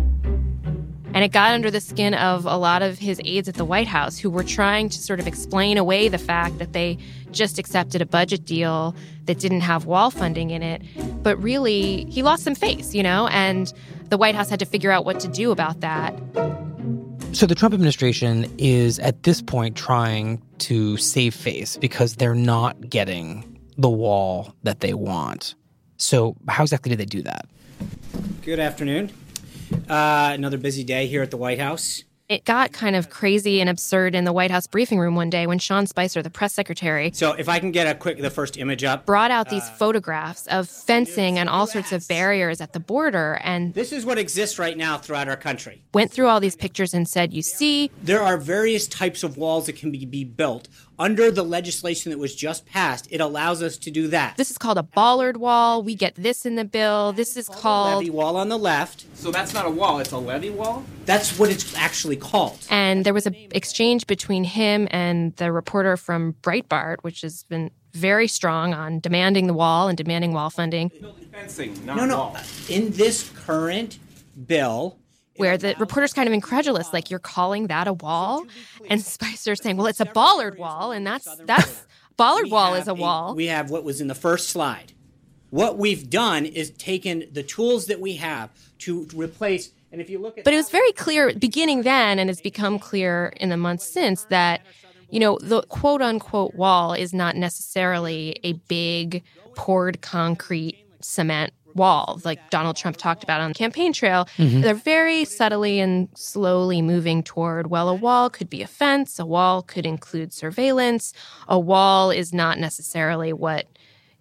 And 1.14 1.22
it 1.22 1.30
got 1.30 1.52
under 1.52 1.70
the 1.70 1.80
skin 1.80 2.12
of 2.14 2.44
a 2.44 2.56
lot 2.56 2.82
of 2.82 2.98
his 2.98 3.20
aides 3.24 3.48
at 3.48 3.54
the 3.54 3.64
White 3.64 3.86
House 3.86 4.18
who 4.18 4.28
were 4.28 4.42
trying 4.42 4.88
to 4.88 4.98
sort 4.98 5.20
of 5.20 5.28
explain 5.28 5.78
away 5.78 6.08
the 6.08 6.18
fact 6.18 6.58
that 6.58 6.72
they 6.72 6.98
just 7.30 7.56
accepted 7.60 8.02
a 8.02 8.06
budget 8.06 8.44
deal 8.44 8.96
that 9.26 9.38
didn't 9.38 9.60
have 9.60 9.86
wall 9.86 10.10
funding 10.10 10.50
in 10.50 10.60
it. 10.60 10.82
But 11.22 11.40
really, 11.40 12.06
he 12.06 12.24
lost 12.24 12.42
some 12.42 12.56
face, 12.56 12.92
you 12.92 13.04
know, 13.04 13.28
and 13.28 13.72
the 14.08 14.16
White 14.16 14.34
House 14.34 14.50
had 14.50 14.58
to 14.58 14.66
figure 14.66 14.90
out 14.90 15.04
what 15.04 15.20
to 15.20 15.28
do 15.28 15.52
about 15.52 15.78
that. 15.82 16.12
So 17.34 17.46
the 17.46 17.56
Trump 17.56 17.74
administration 17.74 18.46
is 18.58 19.00
at 19.00 19.24
this 19.24 19.42
point 19.42 19.76
trying 19.76 20.40
to 20.58 20.96
save 20.98 21.34
face 21.34 21.76
because 21.76 22.14
they're 22.14 22.32
not 22.32 22.88
getting 22.88 23.58
the 23.76 23.90
wall 23.90 24.54
that 24.62 24.78
they 24.78 24.94
want. 24.94 25.56
So 25.96 26.36
how 26.48 26.62
exactly 26.62 26.90
did 26.90 27.00
they 27.00 27.06
do 27.06 27.22
that? 27.22 27.46
Good 28.42 28.60
afternoon. 28.60 29.10
Uh, 29.88 30.30
another 30.32 30.58
busy 30.58 30.84
day 30.84 31.08
here 31.08 31.22
at 31.22 31.32
the 31.32 31.36
White 31.36 31.58
House. 31.58 32.04
It 32.34 32.44
got 32.44 32.72
kind 32.72 32.96
of 32.96 33.10
crazy 33.10 33.60
and 33.60 33.70
absurd 33.70 34.16
in 34.16 34.24
the 34.24 34.32
White 34.32 34.50
House 34.50 34.66
briefing 34.66 34.98
room 34.98 35.14
one 35.14 35.30
day 35.30 35.46
when 35.46 35.60
Sean 35.60 35.86
Spicer, 35.86 36.20
the 36.20 36.30
press 36.30 36.52
secretary, 36.52 37.12
so 37.14 37.30
if 37.30 37.48
I 37.48 37.60
can 37.60 37.70
get 37.70 37.86
a 37.86 37.94
quick 37.94 38.20
the 38.20 38.28
first 38.28 38.56
image 38.56 38.82
up, 38.82 39.06
brought 39.06 39.30
out 39.30 39.50
these 39.50 39.62
uh, 39.62 39.74
photographs 39.74 40.48
of 40.48 40.68
fencing 40.68 41.38
and 41.38 41.48
all 41.48 41.68
sorts 41.68 41.92
of 41.92 42.08
barriers 42.08 42.60
at 42.60 42.72
the 42.72 42.80
border 42.80 43.38
and 43.44 43.72
This 43.74 43.92
is 43.92 44.04
what 44.04 44.18
exists 44.18 44.58
right 44.58 44.76
now 44.76 44.98
throughout 44.98 45.28
our 45.28 45.36
country. 45.36 45.84
Went 45.94 46.10
through 46.10 46.26
all 46.26 46.40
these 46.40 46.56
pictures 46.56 46.92
and 46.92 47.08
said, 47.08 47.32
"You 47.32 47.42
see, 47.42 47.92
there 48.02 48.20
are 48.20 48.36
various 48.36 48.88
types 48.88 49.22
of 49.22 49.36
walls 49.36 49.66
that 49.66 49.76
can 49.76 49.92
be, 49.92 50.04
be 50.04 50.24
built 50.24 50.66
under 50.98 51.30
the 51.30 51.44
legislation 51.44 52.10
that 52.10 52.18
was 52.18 52.34
just 52.34 52.66
passed, 52.66 53.06
it 53.10 53.20
allows 53.20 53.62
us 53.62 53.76
to 53.78 53.90
do 53.90 54.08
that. 54.08 54.36
This 54.36 54.50
is 54.50 54.58
called 54.58 54.78
a 54.78 54.82
bollard 54.82 55.36
wall. 55.36 55.82
We 55.82 55.94
get 55.94 56.14
this 56.16 56.46
in 56.46 56.56
the 56.56 56.64
bill. 56.64 57.12
This 57.12 57.36
is 57.36 57.48
called 57.48 57.98
levee 57.98 58.10
wall 58.10 58.36
on 58.36 58.48
the 58.48 58.58
left. 58.58 59.06
So 59.14 59.30
that's 59.30 59.54
not 59.54 59.66
a 59.66 59.70
wall; 59.70 60.00
it's 60.00 60.12
a 60.12 60.18
levee 60.18 60.50
wall. 60.50 60.84
That's 61.04 61.38
what 61.38 61.50
it's 61.50 61.74
actually 61.76 62.16
called. 62.16 62.58
And 62.70 63.04
there 63.04 63.14
was 63.14 63.26
an 63.26 63.34
exchange 63.50 64.06
between 64.06 64.44
him 64.44 64.88
and 64.90 65.34
the 65.36 65.52
reporter 65.52 65.96
from 65.96 66.34
Breitbart, 66.42 66.96
which 67.02 67.20
has 67.20 67.44
been 67.44 67.70
very 67.92 68.26
strong 68.26 68.74
on 68.74 69.00
demanding 69.00 69.46
the 69.46 69.54
wall 69.54 69.88
and 69.88 69.96
demanding 69.96 70.32
wall 70.32 70.50
funding. 70.50 70.90
Fencing, 71.32 71.84
not 71.86 71.96
no, 71.96 72.06
no. 72.06 72.16
Wall. 72.16 72.36
Uh, 72.36 72.42
in 72.68 72.90
this 72.92 73.30
current 73.30 73.98
bill, 74.46 74.98
where 75.36 75.56
the 75.56 75.74
reporter's 75.78 76.12
kind 76.12 76.28
of 76.28 76.32
incredulous, 76.32 76.92
like 76.92 77.10
you're 77.10 77.18
calling 77.18 77.68
that 77.68 77.88
a 77.88 77.92
wall, 77.92 78.44
and 78.88 79.00
Spicer's 79.00 79.62
saying, 79.62 79.76
"Well, 79.76 79.86
it's 79.86 80.00
a 80.00 80.06
bollard 80.06 80.58
wall, 80.58 80.92
and 80.92 81.06
that's 81.06 81.28
that's 81.44 81.86
bollard 82.16 82.50
wall 82.50 82.74
is 82.74 82.88
a 82.88 82.94
wall." 82.94 83.34
we 83.34 83.46
have 83.46 83.70
what 83.70 83.84
was 83.84 84.00
in 84.00 84.08
the 84.08 84.14
first 84.14 84.48
slide. 84.48 84.92
What 85.50 85.78
we've 85.78 86.10
done 86.10 86.46
is 86.46 86.70
taken 86.70 87.24
the 87.30 87.44
tools 87.44 87.86
that 87.86 88.00
we 88.00 88.16
have 88.16 88.50
to 88.80 89.06
replace. 89.14 89.70
And 89.94 90.00
if 90.00 90.10
you 90.10 90.18
look 90.18 90.36
at, 90.36 90.44
but 90.44 90.52
it 90.52 90.56
was 90.56 90.70
very 90.70 90.90
clear 90.92 91.32
beginning 91.32 91.82
then, 91.82 92.18
and 92.18 92.28
it's 92.28 92.40
become 92.40 92.80
clear 92.80 93.32
in 93.36 93.48
the 93.48 93.56
months 93.56 93.86
since 93.86 94.24
that 94.24 94.60
you 95.08 95.20
know 95.20 95.38
the 95.40 95.62
quote 95.62 96.02
unquote 96.02 96.56
wall 96.56 96.94
is 96.94 97.14
not 97.14 97.36
necessarily 97.36 98.40
a 98.42 98.54
big 98.54 99.22
poured 99.54 100.02
concrete 100.02 100.84
cement 101.00 101.52
wall, 101.76 102.20
like 102.24 102.50
Donald 102.50 102.76
Trump 102.76 102.96
talked 102.96 103.22
about 103.22 103.40
on 103.40 103.50
the 103.50 103.54
campaign 103.54 103.92
trail. 103.92 104.24
Mm-hmm. 104.36 104.62
They're 104.62 104.74
very 104.74 105.24
subtly 105.24 105.78
and 105.78 106.08
slowly 106.16 106.82
moving 106.82 107.22
toward, 107.22 107.68
well, 107.68 107.88
a 107.88 107.94
wall 107.94 108.30
could 108.30 108.50
be 108.50 108.62
a 108.62 108.66
fence, 108.66 109.20
a 109.20 109.26
wall 109.26 109.62
could 109.62 109.86
include 109.86 110.32
surveillance. 110.32 111.12
A 111.48 111.58
wall 111.58 112.10
is 112.10 112.32
not 112.32 112.58
necessarily 112.58 113.32
what 113.32 113.66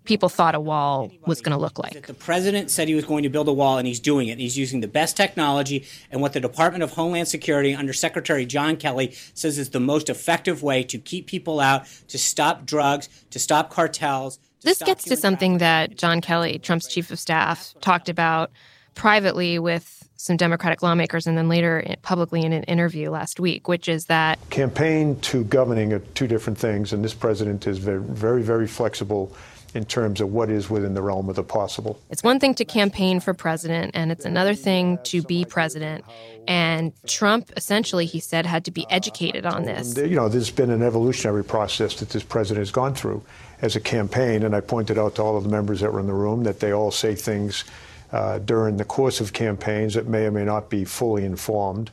people 0.05 0.29
thought 0.29 0.55
a 0.55 0.59
wall 0.59 1.11
was 1.25 1.41
going 1.41 1.55
to 1.55 1.61
look 1.61 1.79
like. 1.79 2.05
The 2.05 2.13
president 2.13 2.71
said 2.71 2.87
he 2.87 2.95
was 2.95 3.05
going 3.05 3.23
to 3.23 3.29
build 3.29 3.47
a 3.47 3.53
wall, 3.53 3.77
and 3.77 3.87
he's 3.87 3.99
doing 3.99 4.27
it. 4.27 4.39
He's 4.39 4.57
using 4.57 4.81
the 4.81 4.87
best 4.87 5.15
technology 5.15 5.85
and 6.11 6.21
what 6.21 6.33
the 6.33 6.39
Department 6.39 6.83
of 6.83 6.91
Homeland 6.91 7.27
Security, 7.27 7.73
under 7.73 7.93
Secretary 7.93 8.45
John 8.45 8.77
Kelly, 8.77 9.13
says 9.33 9.57
is 9.57 9.69
the 9.69 9.79
most 9.79 10.09
effective 10.09 10.63
way 10.63 10.83
to 10.83 10.97
keep 10.97 11.27
people 11.27 11.59
out, 11.59 11.85
to 12.09 12.17
stop 12.17 12.65
drugs, 12.65 13.09
to 13.31 13.39
stop 13.39 13.69
cartels. 13.69 14.39
This 14.61 14.79
gets 14.79 15.03
to 15.05 15.17
something 15.17 15.57
that 15.57 15.97
John 15.97 16.21
Kelly, 16.21 16.59
Trump's 16.59 16.87
chief 16.87 17.11
of 17.11 17.19
staff, 17.19 17.73
talked 17.81 18.07
about 18.07 18.51
privately 18.95 19.59
with 19.59 20.07
some 20.15 20.37
Democratic 20.37 20.81
lawmakers 20.81 21.27
and 21.27 21.37
then 21.37 21.49
later 21.49 21.85
publicly 22.01 22.43
in 22.43 22.53
an 22.53 22.63
interview 22.63 23.09
last 23.09 23.41
week, 23.41 23.67
which 23.67 23.89
is 23.89 24.05
that 24.05 24.39
campaign 24.51 25.19
to 25.19 25.43
governing 25.43 25.91
are 25.91 25.99
two 25.99 26.27
different 26.27 26.57
things, 26.57 26.93
and 26.93 27.03
this 27.03 27.13
president 27.13 27.67
is 27.67 27.77
very, 27.77 27.99
very, 27.99 28.41
very 28.41 28.67
flexible 28.67 29.35
in 29.73 29.85
terms 29.85 30.21
of 30.21 30.31
what 30.31 30.49
is 30.49 30.69
within 30.69 30.93
the 30.93 31.01
realm 31.01 31.29
of 31.29 31.35
the 31.35 31.43
possible. 31.43 31.99
It's 32.09 32.23
one 32.23 32.39
thing 32.39 32.53
to 32.55 32.65
campaign 32.65 33.19
for 33.19 33.33
president, 33.33 33.91
and 33.95 34.11
it's 34.11 34.25
another 34.25 34.53
thing 34.53 34.99
to 35.05 35.21
be 35.23 35.45
president. 35.45 36.05
And 36.47 36.93
Trump, 37.07 37.51
essentially, 37.57 38.05
he 38.05 38.19
said, 38.19 38.45
had 38.45 38.65
to 38.65 38.71
be 38.71 38.85
educated 38.89 39.45
on 39.45 39.63
this. 39.63 39.97
You 39.97 40.15
know, 40.15 40.29
there's 40.29 40.51
been 40.51 40.69
an 40.69 40.83
evolutionary 40.83 41.43
process 41.43 41.95
that 41.95 42.09
this 42.09 42.23
president 42.23 42.59
has 42.59 42.71
gone 42.71 42.93
through 42.93 43.23
as 43.61 43.75
a 43.75 43.79
campaign, 43.79 44.43
and 44.43 44.55
I 44.55 44.61
pointed 44.61 44.97
out 44.97 45.15
to 45.15 45.23
all 45.23 45.37
of 45.37 45.43
the 45.43 45.49
members 45.49 45.79
that 45.79 45.91
were 45.91 45.99
in 45.99 46.07
the 46.07 46.13
room 46.13 46.43
that 46.43 46.59
they 46.59 46.71
all 46.71 46.91
say 46.91 47.15
things 47.15 47.63
uh, 48.11 48.37
during 48.39 48.77
the 48.77 48.85
course 48.85 49.19
of 49.19 49.33
campaigns 49.33 49.95
that 49.95 50.07
may 50.07 50.25
or 50.25 50.31
may 50.31 50.45
not 50.45 50.69
be 50.69 50.85
fully 50.85 51.25
informed. 51.25 51.89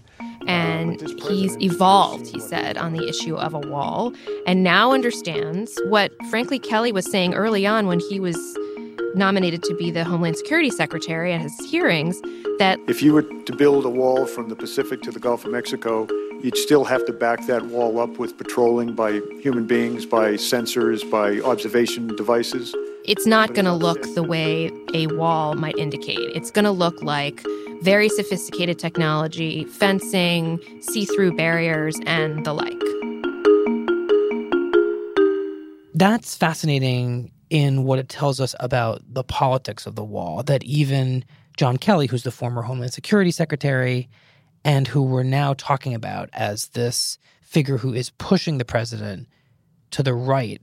And 0.51 1.01
he's 1.29 1.57
evolved, 1.61 2.27
he 2.27 2.41
said, 2.41 2.77
on 2.77 2.93
the 2.93 3.09
issue 3.09 3.37
of 3.37 3.55
a 3.55 3.61
wall, 3.61 4.13
and 4.47 4.65
now 4.65 4.93
understands 4.93 5.79
what, 5.87 6.11
frankly, 6.29 6.59
Kelly 6.59 6.93
was 6.93 7.09
saying 7.11 7.35
early 7.35 7.67
on 7.67 7.87
when 7.87 8.01
he 8.01 8.19
was 8.19 8.37
nominated 9.15 9.63
to 9.65 9.75
be 9.77 9.91
the 9.91 10.05
Homeland 10.05 10.37
Security 10.37 10.71
Secretary 10.71 11.33
at 11.33 11.41
his 11.41 11.57
hearings 11.71 12.21
that 12.59 12.79
If 12.89 13.01
you 13.03 13.13
were 13.13 13.23
to 13.23 13.57
build 13.57 13.85
a 13.85 13.91
wall 13.91 14.27
from 14.27 14.49
the 14.49 14.57
Pacific 14.57 15.03
to 15.03 15.11
the 15.11 15.21
Gulf 15.21 15.45
of 15.45 15.53
Mexico, 15.53 16.07
you'd 16.43 16.57
still 16.57 16.85
have 16.85 17.05
to 17.07 17.13
back 17.13 17.47
that 17.47 17.67
wall 17.67 18.01
up 18.01 18.19
with 18.19 18.37
patrolling 18.37 18.95
by 18.95 19.21
human 19.41 19.67
beings, 19.67 20.05
by 20.05 20.33
sensors, 20.35 21.09
by 21.11 21.41
observation 21.41 22.09
devices. 22.17 22.75
it's 23.05 23.27
not 23.27 23.55
going 23.55 23.65
to 23.65 23.73
look 23.73 24.03
the 24.15 24.23
way 24.23 24.71
a 24.95 25.07
wall 25.09 25.55
might 25.55 25.79
indicate. 25.79 26.19
It's 26.35 26.51
going 26.51 26.67
to 26.67 26.71
look 26.71 27.03
like 27.03 27.43
very 27.83 28.09
sophisticated 28.09 28.79
technology, 28.79 29.65
fencing, 29.65 30.61
see 30.81 31.05
through 31.05 31.37
barriers, 31.37 31.99
and 32.07 32.45
the 32.45 32.53
like. 32.53 32.79
That's 35.95 36.37
fascinating 36.37 37.33
in 37.49 37.85
what 37.85 37.99
it 37.99 38.09
tells 38.09 38.41
us 38.41 38.55
about 38.61 39.03
the 39.09 39.25
politics 39.25 39.87
of 39.87 39.97
the 39.97 40.05
wall, 40.05 40.43
that 40.45 40.63
even 40.63 41.25
John 41.57 41.77
Kelly, 41.77 42.07
who's 42.07 42.23
the 42.23 42.31
former 42.31 42.63
Homeland 42.63 42.93
Security 42.93 43.31
Secretary, 43.31 44.09
and 44.65 44.87
who 44.87 45.03
we're 45.03 45.23
now 45.23 45.55
talking 45.55 45.95
about 45.95 46.29
as 46.33 46.69
this 46.69 47.19
figure 47.43 47.79
who 47.79 47.93
is 47.93 48.11
pushing 48.11 48.59
the 48.59 48.65
president 48.65 49.27
to 49.91 50.03
the 50.03 50.15
right 50.15 50.61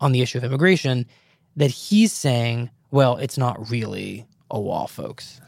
on 0.00 0.12
the 0.12 0.20
issue 0.20 0.36
of 0.36 0.44
immigration, 0.44 1.06
that 1.56 1.70
he's 1.70 2.12
saying, 2.12 2.70
well, 2.90 3.16
it's 3.16 3.38
not 3.38 3.70
really 3.70 4.26
a 4.50 4.60
wall, 4.60 4.86
folks. 4.86 5.40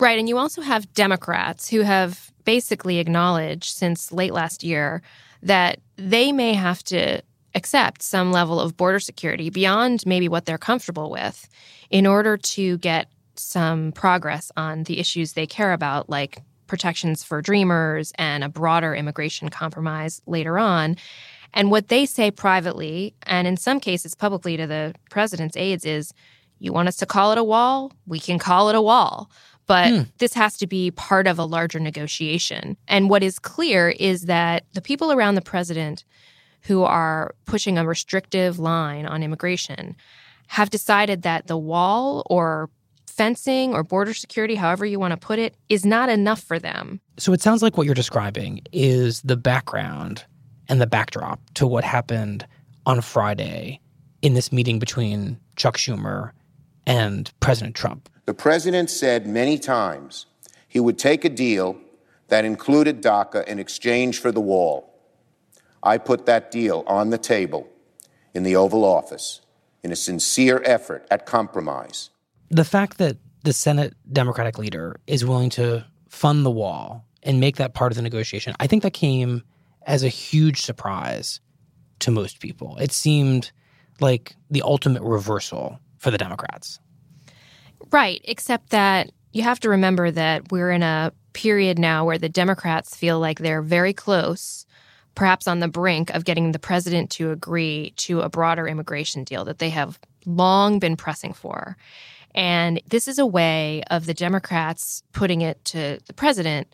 Right. 0.00 0.18
And 0.18 0.28
you 0.28 0.38
also 0.38 0.62
have 0.62 0.92
Democrats 0.94 1.68
who 1.68 1.82
have 1.82 2.32
basically 2.44 2.98
acknowledged 2.98 3.76
since 3.76 4.10
late 4.10 4.32
last 4.32 4.64
year 4.64 5.02
that 5.42 5.78
they 5.96 6.32
may 6.32 6.54
have 6.54 6.82
to 6.84 7.20
accept 7.54 8.02
some 8.02 8.32
level 8.32 8.58
of 8.58 8.76
border 8.76 9.00
security 9.00 9.50
beyond 9.50 10.04
maybe 10.06 10.28
what 10.28 10.46
they're 10.46 10.58
comfortable 10.58 11.10
with 11.10 11.48
in 11.90 12.06
order 12.06 12.36
to 12.36 12.78
get 12.78 13.10
some 13.36 13.92
progress 13.92 14.50
on 14.56 14.84
the 14.84 14.98
issues 14.98 15.34
they 15.34 15.46
care 15.46 15.72
about, 15.72 16.08
like 16.08 16.42
protections 16.66 17.22
for 17.22 17.42
dreamers 17.42 18.12
and 18.16 18.42
a 18.42 18.48
broader 18.48 18.94
immigration 18.94 19.48
compromise 19.48 20.22
later 20.26 20.58
on. 20.58 20.96
And 21.52 21.70
what 21.70 21.88
they 21.88 22.06
say 22.06 22.30
privately, 22.30 23.14
and 23.24 23.46
in 23.46 23.56
some 23.56 23.80
cases 23.80 24.14
publicly 24.14 24.56
to 24.56 24.66
the 24.66 24.94
president's 25.10 25.56
aides, 25.56 25.84
is 25.84 26.14
you 26.60 26.72
want 26.72 26.88
us 26.88 26.96
to 26.96 27.06
call 27.06 27.32
it 27.32 27.38
a 27.38 27.44
wall? 27.44 27.92
We 28.06 28.20
can 28.20 28.38
call 28.38 28.68
it 28.68 28.76
a 28.76 28.82
wall. 28.82 29.30
But 29.70 29.88
Hmm. 29.88 30.02
this 30.18 30.34
has 30.34 30.56
to 30.56 30.66
be 30.66 30.90
part 30.90 31.28
of 31.28 31.38
a 31.38 31.44
larger 31.44 31.78
negotiation. 31.78 32.76
And 32.88 33.08
what 33.08 33.22
is 33.22 33.38
clear 33.38 33.90
is 33.90 34.22
that 34.22 34.64
the 34.72 34.80
people 34.80 35.12
around 35.12 35.36
the 35.36 35.42
president 35.42 36.02
who 36.62 36.82
are 36.82 37.36
pushing 37.46 37.78
a 37.78 37.86
restrictive 37.86 38.58
line 38.58 39.06
on 39.06 39.22
immigration 39.22 39.94
have 40.48 40.70
decided 40.70 41.22
that 41.22 41.46
the 41.46 41.56
wall 41.56 42.26
or 42.28 42.68
fencing 43.06 43.72
or 43.72 43.84
border 43.84 44.12
security, 44.12 44.56
however 44.56 44.84
you 44.84 44.98
want 44.98 45.12
to 45.12 45.16
put 45.16 45.38
it, 45.38 45.54
is 45.68 45.86
not 45.86 46.08
enough 46.08 46.40
for 46.40 46.58
them. 46.58 47.00
So 47.16 47.32
it 47.32 47.40
sounds 47.40 47.62
like 47.62 47.76
what 47.78 47.86
you're 47.86 47.94
describing 47.94 48.62
is 48.72 49.22
the 49.22 49.36
background 49.36 50.24
and 50.68 50.80
the 50.80 50.86
backdrop 50.88 51.38
to 51.54 51.64
what 51.68 51.84
happened 51.84 52.44
on 52.86 53.02
Friday 53.02 53.78
in 54.20 54.34
this 54.34 54.50
meeting 54.50 54.80
between 54.80 55.38
Chuck 55.54 55.76
Schumer 55.76 56.32
and 56.86 57.30
President 57.40 57.74
Trump. 57.74 58.08
The 58.26 58.34
president 58.34 58.90
said 58.90 59.26
many 59.26 59.58
times 59.58 60.26
he 60.68 60.80
would 60.80 60.98
take 60.98 61.24
a 61.24 61.28
deal 61.28 61.76
that 62.28 62.44
included 62.44 63.02
DACA 63.02 63.46
in 63.46 63.58
exchange 63.58 64.20
for 64.20 64.30
the 64.30 64.40
wall. 64.40 64.94
I 65.82 65.98
put 65.98 66.26
that 66.26 66.50
deal 66.50 66.84
on 66.86 67.10
the 67.10 67.18
table 67.18 67.68
in 68.34 68.42
the 68.42 68.56
Oval 68.56 68.84
Office 68.84 69.40
in 69.82 69.90
a 69.90 69.96
sincere 69.96 70.62
effort 70.64 71.06
at 71.10 71.26
compromise. 71.26 72.10
The 72.50 72.64
fact 72.64 72.98
that 72.98 73.16
the 73.42 73.52
Senate 73.52 73.94
Democratic 74.12 74.58
leader 74.58 75.00
is 75.06 75.24
willing 75.24 75.50
to 75.50 75.84
fund 76.08 76.44
the 76.44 76.50
wall 76.50 77.04
and 77.22 77.40
make 77.40 77.56
that 77.56 77.74
part 77.74 77.92
of 77.92 77.96
the 77.96 78.02
negotiation, 78.02 78.54
I 78.60 78.66
think 78.66 78.82
that 78.82 78.92
came 78.92 79.42
as 79.86 80.02
a 80.02 80.08
huge 80.08 80.62
surprise 80.62 81.40
to 82.00 82.10
most 82.10 82.40
people. 82.40 82.76
It 82.78 82.92
seemed 82.92 83.50
like 84.00 84.36
the 84.50 84.62
ultimate 84.62 85.02
reversal 85.02 85.78
for 86.00 86.10
the 86.10 86.18
Democrats. 86.18 86.80
Right, 87.92 88.20
except 88.24 88.70
that 88.70 89.12
you 89.32 89.42
have 89.44 89.60
to 89.60 89.70
remember 89.70 90.10
that 90.10 90.50
we're 90.50 90.72
in 90.72 90.82
a 90.82 91.12
period 91.32 91.78
now 91.78 92.04
where 92.04 92.18
the 92.18 92.28
Democrats 92.28 92.96
feel 92.96 93.20
like 93.20 93.38
they're 93.38 93.62
very 93.62 93.92
close, 93.92 94.66
perhaps 95.14 95.46
on 95.46 95.60
the 95.60 95.68
brink 95.68 96.10
of 96.10 96.24
getting 96.24 96.50
the 96.50 96.58
president 96.58 97.10
to 97.10 97.30
agree 97.30 97.92
to 97.96 98.20
a 98.20 98.28
broader 98.28 98.66
immigration 98.66 99.22
deal 99.22 99.44
that 99.44 99.58
they 99.58 99.70
have 99.70 100.00
long 100.26 100.80
been 100.80 100.96
pressing 100.96 101.32
for. 101.32 101.76
And 102.34 102.80
this 102.88 103.06
is 103.06 103.18
a 103.18 103.26
way 103.26 103.82
of 103.90 104.06
the 104.06 104.14
Democrats 104.14 105.02
putting 105.12 105.40
it 105.40 105.64
to 105.66 106.00
the 106.06 106.12
president 106.12 106.68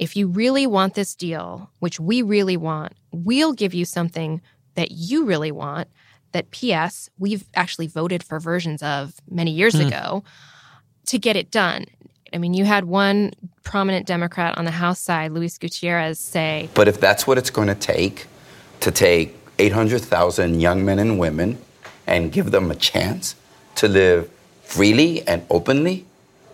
if 0.00 0.16
you 0.16 0.28
really 0.28 0.66
want 0.66 0.94
this 0.94 1.14
deal, 1.14 1.70
which 1.78 2.00
we 2.00 2.22
really 2.22 2.56
want, 2.56 2.94
we'll 3.12 3.52
give 3.52 3.74
you 3.74 3.84
something 3.84 4.40
that 4.74 4.92
you 4.92 5.26
really 5.26 5.52
want. 5.52 5.88
That 6.32 6.50
P.S. 6.50 7.10
We've 7.18 7.44
actually 7.54 7.86
voted 7.88 8.22
for 8.22 8.38
versions 8.40 8.82
of 8.82 9.14
many 9.30 9.50
years 9.50 9.74
Hmm. 9.74 9.86
ago 9.88 10.24
to 11.06 11.18
get 11.18 11.36
it 11.36 11.50
done. 11.50 11.86
I 12.32 12.38
mean, 12.38 12.54
you 12.54 12.64
had 12.64 12.84
one 12.84 13.32
prominent 13.64 14.06
Democrat 14.06 14.56
on 14.56 14.64
the 14.64 14.70
House 14.70 15.00
side, 15.00 15.32
Luis 15.32 15.58
Gutierrez, 15.58 16.20
say, 16.20 16.68
But 16.74 16.86
if 16.86 17.00
that's 17.00 17.26
what 17.26 17.38
it's 17.38 17.50
going 17.50 17.66
to 17.68 17.74
take 17.74 18.26
to 18.80 18.90
take 18.92 19.36
800,000 19.58 20.60
young 20.60 20.84
men 20.84 20.98
and 20.98 21.18
women 21.18 21.58
and 22.06 22.30
give 22.30 22.50
them 22.52 22.70
a 22.70 22.74
chance 22.76 23.34
to 23.76 23.88
live 23.88 24.30
freely 24.62 25.26
and 25.26 25.44
openly 25.50 26.06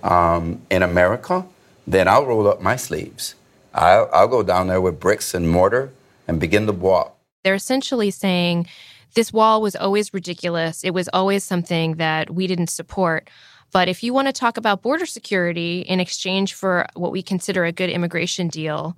um, 0.03 0.63
in 0.71 0.83
America, 0.83 1.45
then 1.87 2.09
I'll 2.09 2.25
roll 2.25 2.49
up 2.49 2.61
my 2.63 2.77
sleeves. 2.77 3.35
I'll, 3.75 4.09
I'll 4.13 4.29
go 4.29 4.43
down 4.43 4.69
there 4.69 4.81
with 4.81 4.99
bricks 4.99 5.35
and 5.35 5.49
mortar 5.51 5.91
and 6.27 6.41
begin 6.41 6.67
the 6.67 6.73
walk. 6.73 7.17
they're 7.45 7.55
essentially 7.55 8.11
saying 8.11 8.67
this 9.15 9.33
wall 9.33 9.63
was 9.63 9.77
always 9.77 10.13
ridiculous. 10.13 10.85
It 10.85 10.91
was 10.91 11.09
always 11.13 11.45
something 11.45 11.97
that 11.97 12.31
we 12.31 12.47
didn't 12.47 12.69
support. 12.69 13.31
But 13.73 13.89
if 13.89 14.03
you 14.03 14.13
want 14.13 14.29
to 14.29 14.33
talk 14.33 14.57
about 14.57 14.83
border 14.83 15.07
security 15.07 15.81
in 15.81 16.01
exchange 16.01 16.55
for 16.55 16.87
what 16.95 17.13
we 17.13 17.23
consider 17.23 17.65
a 17.65 17.73
good 17.73 17.91
immigration 17.91 18.49
deal, 18.49 18.97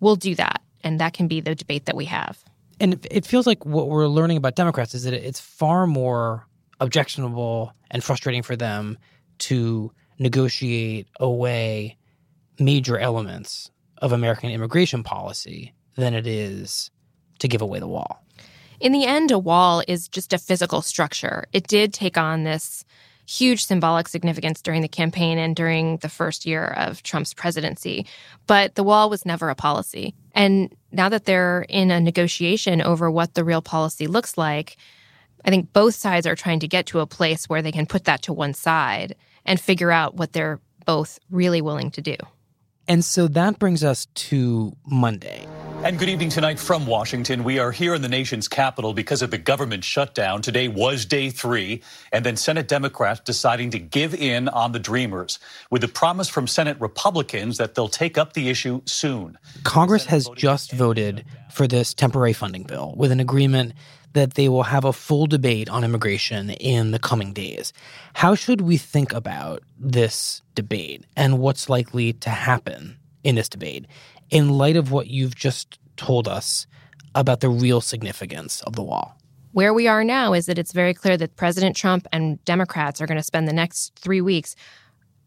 we'll 0.00 0.16
do 0.16 0.34
that. 0.36 0.62
And 0.82 1.00
that 1.00 1.12
can 1.12 1.28
be 1.28 1.40
the 1.40 1.54
debate 1.54 1.86
that 1.86 1.96
we 1.96 2.06
have. 2.06 2.42
And 2.80 3.04
it- 3.10 3.26
feels 3.26 3.46
like 3.46 3.66
what 3.66 3.88
we're 3.88 4.06
learning 4.06 4.36
about 4.36 4.54
Democrats 4.54 4.94
is 4.94 5.02
that 5.02 5.12
it's 5.12 5.40
far 5.40 5.86
more 5.86 6.46
objectionable 6.80 7.72
and 7.90 8.02
frustrating 8.04 8.42
for 8.42 8.56
them 8.56 8.96
to 9.38 9.92
negotiate 10.18 11.08
away 11.18 11.96
major 12.58 12.98
elements 12.98 13.70
of 13.98 14.12
American 14.12 14.50
immigration 14.50 15.02
policy 15.02 15.74
than 15.96 16.14
it 16.14 16.26
is 16.26 16.90
to 17.40 17.48
give 17.48 17.62
away 17.62 17.78
the 17.78 17.88
wall. 17.88 18.24
In 18.80 18.92
the 18.92 19.04
end, 19.04 19.30
a 19.30 19.38
wall 19.38 19.82
is 19.88 20.08
just 20.08 20.32
a 20.32 20.38
physical 20.38 20.82
structure. 20.82 21.46
It 21.52 21.66
did 21.66 21.92
take 21.92 22.16
on 22.16 22.44
this 22.44 22.84
huge 23.26 23.64
symbolic 23.64 24.08
significance 24.08 24.62
during 24.62 24.80
the 24.80 24.88
campaign 24.88 25.36
and 25.36 25.54
during 25.54 25.98
the 25.98 26.08
first 26.08 26.46
year 26.46 26.64
of 26.64 27.02
Trump's 27.02 27.34
presidency. 27.34 28.06
But 28.46 28.74
the 28.74 28.82
wall 28.82 29.10
was 29.10 29.26
never 29.26 29.50
a 29.50 29.54
policy. 29.54 30.14
And 30.32 30.74
now 30.92 31.10
that 31.10 31.26
they're 31.26 31.66
in 31.68 31.90
a 31.90 32.00
negotiation 32.00 32.80
over 32.80 33.10
what 33.10 33.34
the 33.34 33.44
real 33.44 33.60
policy 33.60 34.06
looks 34.06 34.38
like, 34.38 34.76
I 35.44 35.50
think 35.50 35.72
both 35.72 35.94
sides 35.94 36.26
are 36.26 36.36
trying 36.36 36.60
to 36.60 36.68
get 36.68 36.86
to 36.86 37.00
a 37.00 37.06
place 37.06 37.48
where 37.48 37.62
they 37.62 37.72
can 37.72 37.86
put 37.86 38.04
that 38.04 38.22
to 38.22 38.32
one 38.32 38.54
side 38.54 39.14
and 39.44 39.60
figure 39.60 39.90
out 39.90 40.14
what 40.14 40.32
they're 40.32 40.60
both 40.86 41.18
really 41.30 41.60
willing 41.60 41.90
to 41.92 42.00
do. 42.00 42.16
And 42.86 43.04
so 43.04 43.28
that 43.28 43.58
brings 43.58 43.84
us 43.84 44.06
to 44.14 44.74
Monday. 44.86 45.46
And 45.84 45.96
good 45.96 46.08
evening 46.08 46.28
tonight 46.28 46.58
from 46.58 46.86
Washington. 46.86 47.44
We 47.44 47.60
are 47.60 47.70
here 47.70 47.94
in 47.94 48.02
the 48.02 48.08
nation's 48.08 48.48
capital 48.48 48.92
because 48.92 49.22
of 49.22 49.30
the 49.30 49.38
government 49.38 49.84
shutdown. 49.84 50.42
Today 50.42 50.66
was 50.66 51.06
day 51.06 51.30
three, 51.30 51.82
and 52.10 52.26
then 52.26 52.36
Senate 52.36 52.66
Democrats 52.66 53.20
deciding 53.20 53.70
to 53.70 53.78
give 53.78 54.12
in 54.12 54.48
on 54.48 54.72
the 54.72 54.80
Dreamers 54.80 55.38
with 55.70 55.82
the 55.82 55.88
promise 55.88 56.28
from 56.28 56.48
Senate 56.48 56.76
Republicans 56.80 57.58
that 57.58 57.76
they'll 57.76 57.88
take 57.88 58.18
up 58.18 58.32
the 58.32 58.48
issue 58.48 58.82
soon. 58.86 59.38
Congress 59.62 60.04
has 60.06 60.28
just 60.36 60.72
voted 60.72 61.24
for 61.52 61.68
this 61.68 61.94
temporary 61.94 62.32
funding 62.32 62.64
bill 62.64 62.92
with 62.96 63.12
an 63.12 63.20
agreement 63.20 63.72
that 64.14 64.34
they 64.34 64.48
will 64.48 64.64
have 64.64 64.84
a 64.84 64.92
full 64.92 65.28
debate 65.28 65.68
on 65.68 65.84
immigration 65.84 66.50
in 66.50 66.90
the 66.90 66.98
coming 66.98 67.32
days. 67.32 67.72
How 68.14 68.34
should 68.34 68.62
we 68.62 68.78
think 68.78 69.12
about 69.12 69.62
this 69.78 70.42
debate 70.56 71.04
and 71.14 71.38
what's 71.38 71.68
likely 71.68 72.14
to 72.14 72.30
happen 72.30 72.98
in 73.22 73.36
this 73.36 73.48
debate 73.48 73.86
in 74.30 74.50
light 74.50 74.76
of 74.76 74.90
what 74.90 75.08
you've 75.08 75.34
just 75.34 75.78
told 75.96 76.28
us 76.28 76.66
about 77.14 77.40
the 77.40 77.48
real 77.48 77.80
significance 77.80 78.62
of 78.62 78.76
the 78.76 78.82
wall? 78.82 79.16
Where 79.52 79.74
we 79.74 79.88
are 79.88 80.04
now 80.04 80.34
is 80.34 80.46
that 80.46 80.58
it's 80.58 80.72
very 80.72 80.94
clear 80.94 81.16
that 81.16 81.36
President 81.36 81.74
Trump 81.74 82.06
and 82.12 82.42
Democrats 82.44 83.00
are 83.00 83.06
going 83.06 83.16
to 83.16 83.24
spend 83.24 83.48
the 83.48 83.52
next 83.52 83.98
three 83.98 84.20
weeks 84.20 84.54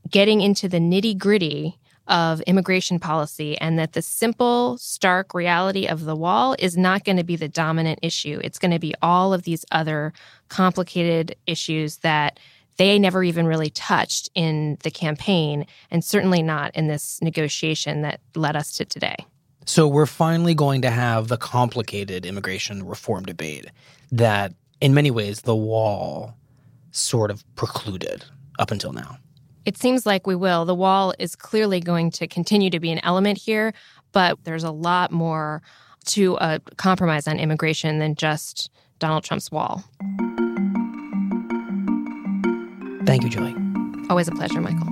getting 0.10 0.42
into 0.42 0.70
the 0.70 0.80
nitty 0.80 1.18
gritty 1.18 1.78
of 2.08 2.42
immigration 2.42 3.00
policy, 3.00 3.58
and 3.60 3.80
that 3.80 3.94
the 3.94 4.02
simple, 4.02 4.78
stark 4.78 5.34
reality 5.34 5.88
of 5.88 6.04
the 6.04 6.16
wall 6.16 6.56
is 6.60 6.76
not 6.76 7.06
going 7.06 7.16
to 7.16 7.24
be 7.24 7.36
the 7.36 7.48
dominant 7.48 8.00
issue. 8.02 8.40
It's 8.44 8.60
going 8.60 8.72
to 8.72 8.80
be 8.80 8.94
all 9.02 9.34
of 9.34 9.44
these 9.44 9.64
other 9.72 10.12
complicated 10.50 11.36
issues 11.46 11.98
that 11.98 12.40
they 12.82 12.98
never 12.98 13.24
even 13.24 13.46
really 13.46 13.70
touched 13.70 14.32
in 14.34 14.76
the 14.82 14.90
campaign, 14.90 15.68
and 15.92 16.04
certainly 16.04 16.42
not 16.42 16.76
in 16.76 16.88
this 16.88 17.22
negotiation 17.22 18.02
that 18.02 18.20
led 18.34 18.56
us 18.56 18.72
to 18.72 18.86
today. 18.86 19.16
So 19.68 19.88
we're 19.88 20.08
finally 20.08 20.56
going 20.56 20.82
to 20.82 20.90
have 20.90 21.28
the 21.28 21.38
complicated 21.38 22.26
immigration 22.26 22.84
reform 22.84 23.26
debate 23.26 23.68
that, 24.12 24.56
in 24.82 24.96
many 24.96 25.12
ways, 25.12 25.42
the 25.42 25.56
wall 25.56 26.34
sort 26.90 27.30
of 27.30 27.46
precluded 27.56 28.26
up 28.58 28.72
until 28.72 28.94
now. 28.94 29.20
It 29.64 29.78
seems 29.78 30.08
like 30.08 30.26
we 30.26 30.36
will. 30.36 30.66
The 30.66 30.74
wall 30.74 31.14
is 31.20 31.36
clearly 31.36 31.82
going 31.82 32.10
to 32.10 32.28
continue 32.28 32.72
to 32.72 32.80
be 32.80 32.92
an 32.92 33.00
element 33.04 33.38
here, 33.38 33.76
but 34.12 34.44
there's 34.44 34.64
a 34.64 34.72
lot 34.72 35.12
more 35.12 35.62
to 36.06 36.36
a 36.42 36.60
compromise 36.78 37.28
on 37.28 37.38
immigration 37.38 38.00
than 38.00 38.16
just 38.16 38.72
Donald 38.98 39.24
Trump's 39.24 39.52
wall. 39.52 39.84
Thank 43.12 43.24
you, 43.24 43.30
Julie. 43.30 43.56
Always 44.10 44.30
a 44.30 44.32
pleasure, 44.32 44.62
Michael. 44.62 44.88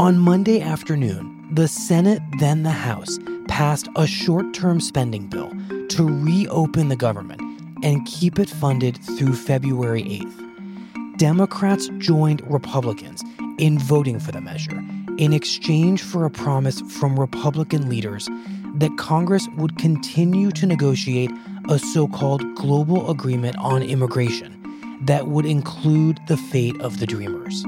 On 0.00 0.18
Monday 0.18 0.62
afternoon, 0.62 1.46
the 1.52 1.68
Senate, 1.68 2.22
then 2.38 2.62
the 2.62 2.70
House, 2.70 3.18
passed 3.46 3.90
a 3.96 4.06
short 4.06 4.54
term 4.54 4.80
spending 4.80 5.26
bill 5.26 5.52
to 5.90 6.08
reopen 6.08 6.88
the 6.88 6.96
government 6.96 7.42
and 7.84 8.06
keep 8.06 8.38
it 8.38 8.48
funded 8.48 8.96
through 9.18 9.34
February 9.34 10.04
8th. 10.04 11.18
Democrats 11.18 11.90
joined 11.98 12.40
Republicans 12.50 13.22
in 13.58 13.78
voting 13.78 14.18
for 14.18 14.32
the 14.32 14.40
measure 14.40 14.82
in 15.18 15.34
exchange 15.34 16.00
for 16.00 16.24
a 16.24 16.30
promise 16.30 16.80
from 16.80 17.20
Republican 17.20 17.90
leaders 17.90 18.30
that 18.76 18.96
Congress 18.96 19.46
would 19.58 19.76
continue 19.76 20.50
to 20.52 20.64
negotiate 20.64 21.30
a 21.68 21.78
so 21.78 22.08
called 22.08 22.42
global 22.54 23.10
agreement 23.10 23.56
on 23.58 23.82
immigration 23.82 24.56
that 25.02 25.26
would 25.26 25.46
include 25.46 26.20
the 26.28 26.36
fate 26.36 26.80
of 26.80 27.00
the 27.00 27.06
Dreamers. 27.06 27.64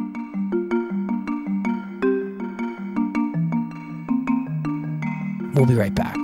We'll 5.55 5.66
be 5.66 5.74
right 5.74 5.94
back. 5.94 6.16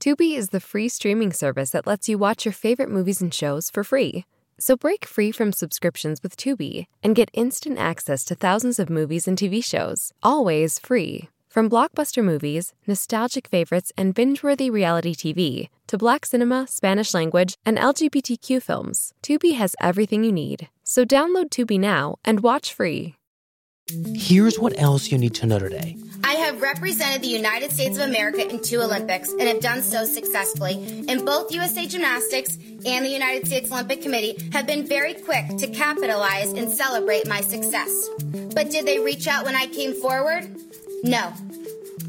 Tubi 0.00 0.36
is 0.36 0.50
the 0.50 0.60
free 0.60 0.90
streaming 0.90 1.32
service 1.32 1.70
that 1.70 1.86
lets 1.86 2.10
you 2.10 2.18
watch 2.18 2.44
your 2.44 2.52
favorite 2.52 2.90
movies 2.90 3.22
and 3.22 3.32
shows 3.32 3.70
for 3.70 3.82
free. 3.82 4.26
So 4.58 4.76
break 4.76 5.04
free 5.04 5.32
from 5.32 5.52
subscriptions 5.52 6.22
with 6.22 6.36
Tubi 6.36 6.86
and 7.02 7.16
get 7.16 7.30
instant 7.32 7.78
access 7.78 8.24
to 8.24 8.34
thousands 8.34 8.78
of 8.78 8.90
movies 8.90 9.26
and 9.28 9.36
TV 9.36 9.64
shows, 9.64 10.12
always 10.22 10.78
free. 10.78 11.28
From 11.48 11.70
blockbuster 11.70 12.24
movies, 12.24 12.72
nostalgic 12.86 13.46
favorites, 13.46 13.92
and 13.96 14.12
binge 14.12 14.42
worthy 14.42 14.70
reality 14.70 15.14
TV 15.14 15.68
to 15.86 15.96
black 15.96 16.26
cinema, 16.26 16.66
Spanish 16.68 17.14
language, 17.14 17.54
and 17.64 17.78
LGBTQ 17.78 18.60
films, 18.60 19.12
Tubi 19.22 19.54
has 19.54 19.76
everything 19.80 20.24
you 20.24 20.32
need. 20.32 20.68
So 20.82 21.04
download 21.04 21.50
Tubi 21.50 21.78
now 21.78 22.16
and 22.24 22.40
watch 22.40 22.74
free. 22.74 23.14
Here's 24.16 24.58
what 24.58 24.76
else 24.80 25.12
you 25.12 25.18
need 25.18 25.34
to 25.36 25.46
know 25.46 25.58
today. 25.58 25.96
Have 26.44 26.60
represented 26.60 27.22
the 27.22 27.28
United 27.28 27.72
States 27.72 27.96
of 27.96 28.06
America 28.06 28.46
in 28.46 28.60
two 28.60 28.82
Olympics 28.82 29.30
and 29.30 29.48
have 29.48 29.60
done 29.60 29.80
so 29.80 30.04
successfully. 30.04 30.74
And 31.08 31.24
both 31.24 31.50
USA 31.50 31.86
Gymnastics 31.86 32.58
and 32.84 33.02
the 33.02 33.08
United 33.08 33.46
States 33.46 33.72
Olympic 33.72 34.02
Committee 34.02 34.50
have 34.52 34.66
been 34.66 34.86
very 34.86 35.14
quick 35.14 35.48
to 35.56 35.66
capitalize 35.68 36.52
and 36.52 36.70
celebrate 36.70 37.26
my 37.26 37.40
success. 37.40 38.10
But 38.54 38.70
did 38.70 38.84
they 38.84 38.98
reach 38.98 39.26
out 39.26 39.46
when 39.46 39.56
I 39.56 39.64
came 39.68 39.94
forward? 39.94 40.54
No. 41.02 41.32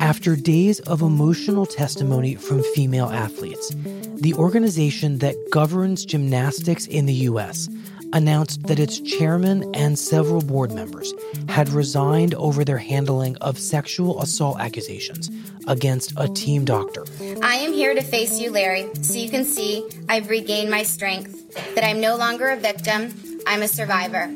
After 0.01 0.35
days 0.35 0.81
of 0.81 1.01
emotional 1.01 1.65
testimony 1.65 2.35
from 2.35 2.61
female 2.73 3.07
athletes, 3.07 3.73
the 4.15 4.33
organization 4.33 5.19
that 5.19 5.35
governs 5.49 6.03
gymnastics 6.03 6.87
in 6.87 7.05
the 7.05 7.13
U.S. 7.29 7.69
announced 8.15 8.63
that 8.63 8.79
its 8.79 8.99
chairman 9.01 9.69
and 9.75 9.99
several 9.99 10.41
board 10.41 10.71
members 10.71 11.13
had 11.49 11.69
resigned 11.69 12.33
over 12.35 12.63
their 12.63 12.77
handling 12.77 13.35
of 13.37 13.59
sexual 13.59 14.21
assault 14.21 14.57
accusations 14.59 15.29
against 15.67 16.13
a 16.17 16.27
team 16.29 16.65
doctor. 16.65 17.05
I 17.43 17.55
am 17.55 17.73
here 17.73 17.93
to 17.93 18.01
face 18.01 18.39
you, 18.39 18.51
Larry, 18.51 18.87
so 19.01 19.19
you 19.19 19.29
can 19.29 19.43
see 19.43 19.87
I've 20.07 20.29
regained 20.29 20.71
my 20.71 20.81
strength, 20.81 21.75
that 21.75 21.83
I'm 21.83 21.99
no 21.99 22.15
longer 22.15 22.47
a 22.47 22.55
victim, 22.55 23.13
I'm 23.45 23.61
a 23.61 23.67
survivor. 23.67 24.33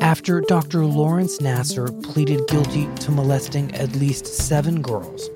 After 0.00 0.40
Dr. 0.40 0.86
Lawrence 0.86 1.38
Nassar 1.38 2.02
pleaded 2.02 2.48
guilty 2.48 2.88
to 2.96 3.10
molesting 3.10 3.74
at 3.74 3.94
least 3.94 4.26
seven 4.26 4.80
girls, 4.80 5.28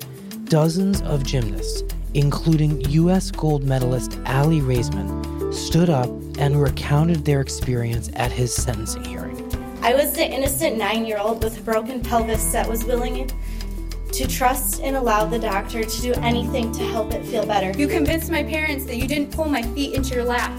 dozens 0.45 1.01
of 1.03 1.23
gymnasts, 1.23 1.83
including 2.15 2.81
U.S. 2.89 3.29
gold 3.29 3.63
medalist 3.63 4.17
Aly 4.25 4.61
Raisman, 4.61 5.53
stood 5.53 5.89
up 5.89 6.09
and 6.37 6.61
recounted 6.61 7.25
their 7.25 7.41
experience 7.41 8.09
at 8.13 8.31
his 8.31 8.53
sentencing 8.53 9.03
hearing. 9.03 9.35
I 9.81 9.93
was 9.93 10.13
the 10.13 10.25
innocent 10.25 10.77
nine 10.77 11.05
year 11.05 11.17
old 11.17 11.43
with 11.43 11.59
a 11.59 11.61
broken 11.61 12.01
pelvis 12.01 12.51
that 12.51 12.67
was 12.67 12.83
willing 12.83 13.29
to 14.11 14.27
trust 14.27 14.81
and 14.81 14.95
allow 14.95 15.25
the 15.25 15.39
doctor 15.39 15.83
to 15.83 16.01
do 16.01 16.13
anything 16.15 16.71
to 16.71 16.83
help 16.83 17.13
it 17.13 17.25
feel 17.25 17.45
better. 17.45 17.77
You 17.77 17.87
convinced 17.87 18.31
my 18.31 18.43
parents 18.43 18.85
that 18.85 18.97
you 18.97 19.07
didn't 19.07 19.31
pull 19.31 19.45
my 19.45 19.61
feet 19.61 19.93
into 19.93 20.15
your 20.15 20.23
lap, 20.23 20.51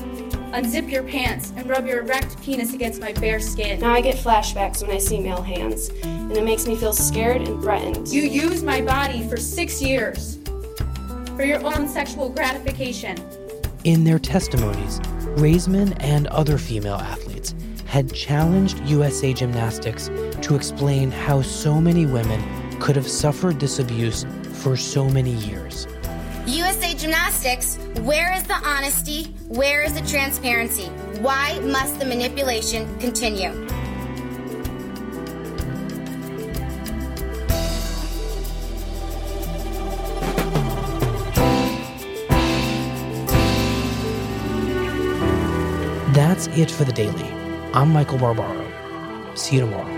unzip 0.53 0.91
your 0.91 1.03
pants, 1.03 1.53
and 1.57 1.69
rub 1.69 1.87
your 1.87 2.03
erect 2.03 2.41
penis 2.43 2.73
against 2.73 3.01
my 3.01 3.13
bare 3.13 3.41
skin. 3.41 3.81
Now 3.81 3.93
I 3.93 4.01
get 4.01 4.17
flashbacks 4.17 4.83
when 4.83 4.91
I 4.91 4.99
see 4.99 5.19
male 5.19 5.43
hands, 5.43 5.91
and 6.03 6.33
it 6.33 6.45
makes 6.45 6.67
me 6.67 6.77
feel 6.77 6.93
scared 6.93 7.43
and 7.43 7.61
threatened. 7.61 8.09
You 8.09 8.23
used 8.23 8.65
my 8.65 8.81
body 8.81 9.29
for 9.29 9.37
six 9.37 9.83
years 9.83 10.39
for 11.35 11.45
your 11.45 11.65
own 11.65 11.89
sexual 11.89 12.29
gratification. 12.29 13.17
In 13.85 14.03
their 14.03 14.19
testimonies, 14.19 14.99
Raisman 15.39 15.97
and 16.01 16.27
other 16.29 16.59
female 16.59 16.97
athletes 16.97 17.55
had 17.87 18.13
challenged 18.13 18.79
USA 18.81 19.33
Gymnastics 19.33 20.11
to 20.43 20.57
explain 20.57 21.13
how 21.13 21.43
so 21.43 21.81
many 21.81 22.05
women 22.05 22.43
could 22.81 22.97
have 22.97 23.09
suffered 23.09 23.61
this 23.61 23.79
abuse 23.79 24.27
for 24.55 24.77
so 24.77 25.09
many 25.09 25.31
years. 25.31 25.87
USA 26.47 26.93
Gymnastics, 26.95 27.77
where 28.01 28.35
is 28.35 28.43
the 28.45 28.55
honesty? 28.55 29.25
Where 29.47 29.83
is 29.83 29.95
the 29.95 30.07
transparency? 30.07 30.87
Why 31.21 31.59
must 31.61 32.01
the 32.01 32.05
manipulation 32.05 32.99
continue? 32.99 33.68
That's 46.39 46.57
it 46.57 46.71
for 46.71 46.85
the 46.85 46.93
daily. 46.93 47.25
I'm 47.75 47.93
Michael 47.93 48.17
Barbaro. 48.17 48.65
See 49.35 49.57
you 49.57 49.63
tomorrow. 49.63 49.89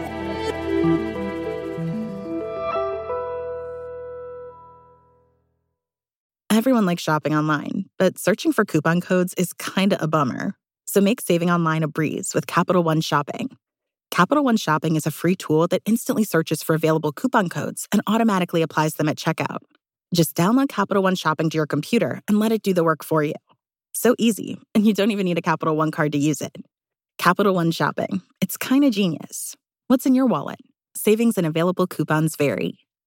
Everyone 6.51 6.87
likes 6.87 7.03
shopping 7.03 7.35
online, 7.35 7.91
but 7.99 8.19
searching 8.19 8.55
for 8.55 8.65
coupon 8.65 9.03
codes 9.03 9.35
is 9.35 9.53
kind 9.53 9.93
of 9.93 10.01
a 10.01 10.09
bummer. 10.09 10.55
So 10.87 11.03
make 11.03 11.21
saving 11.21 11.51
online 11.51 11.83
a 11.83 11.89
breeze 11.89 12.33
with 12.35 12.47
Capital 12.47 12.83
One 12.83 13.03
Shopping. 13.03 13.51
Capital 14.11 14.43
One 14.43 14.57
Shopping 14.57 14.97
is 14.97 15.05
a 15.05 15.11
free 15.11 15.37
tool 15.37 15.69
that 15.69 15.83
instantly 15.85 16.25
searches 16.25 16.63
for 16.63 16.75
available 16.75 17.13
coupon 17.13 17.51
codes 17.51 17.87
and 17.93 18.01
automatically 18.07 18.63
applies 18.63 18.95
them 18.95 19.11
at 19.11 19.19
checkout. 19.19 19.59
Just 20.15 20.37
download 20.37 20.71
Capital 20.71 21.03
One 21.03 21.17
Shopping 21.17 21.51
to 21.51 21.57
your 21.57 21.67
computer 21.67 22.23
and 22.29 22.39
let 22.39 22.51
it 22.51 22.63
do 22.63 22.73
the 22.73 22.83
work 22.83 23.05
for 23.05 23.23
you. 23.23 23.35
So 24.03 24.15
easy, 24.19 24.59
and 24.75 24.87
you 24.87 24.95
don't 24.95 25.11
even 25.11 25.27
need 25.27 25.37
a 25.37 25.43
Capital 25.43 25.77
One 25.77 25.91
card 25.91 26.13
to 26.13 26.19
use 26.19 26.41
it. 26.41 26.57
Capital 27.19 27.55
One 27.55 27.71
Shopping. 27.71 28.23
It's 28.41 28.57
kind 28.57 28.83
of 28.83 28.93
genius. 28.93 29.55
What's 29.89 30.07
in 30.07 30.15
your 30.15 30.25
wallet? 30.25 30.59
Savings 30.97 31.37
and 31.37 31.47
available 31.47 31.87
coupons 31.87 32.35
vary. 32.35 32.79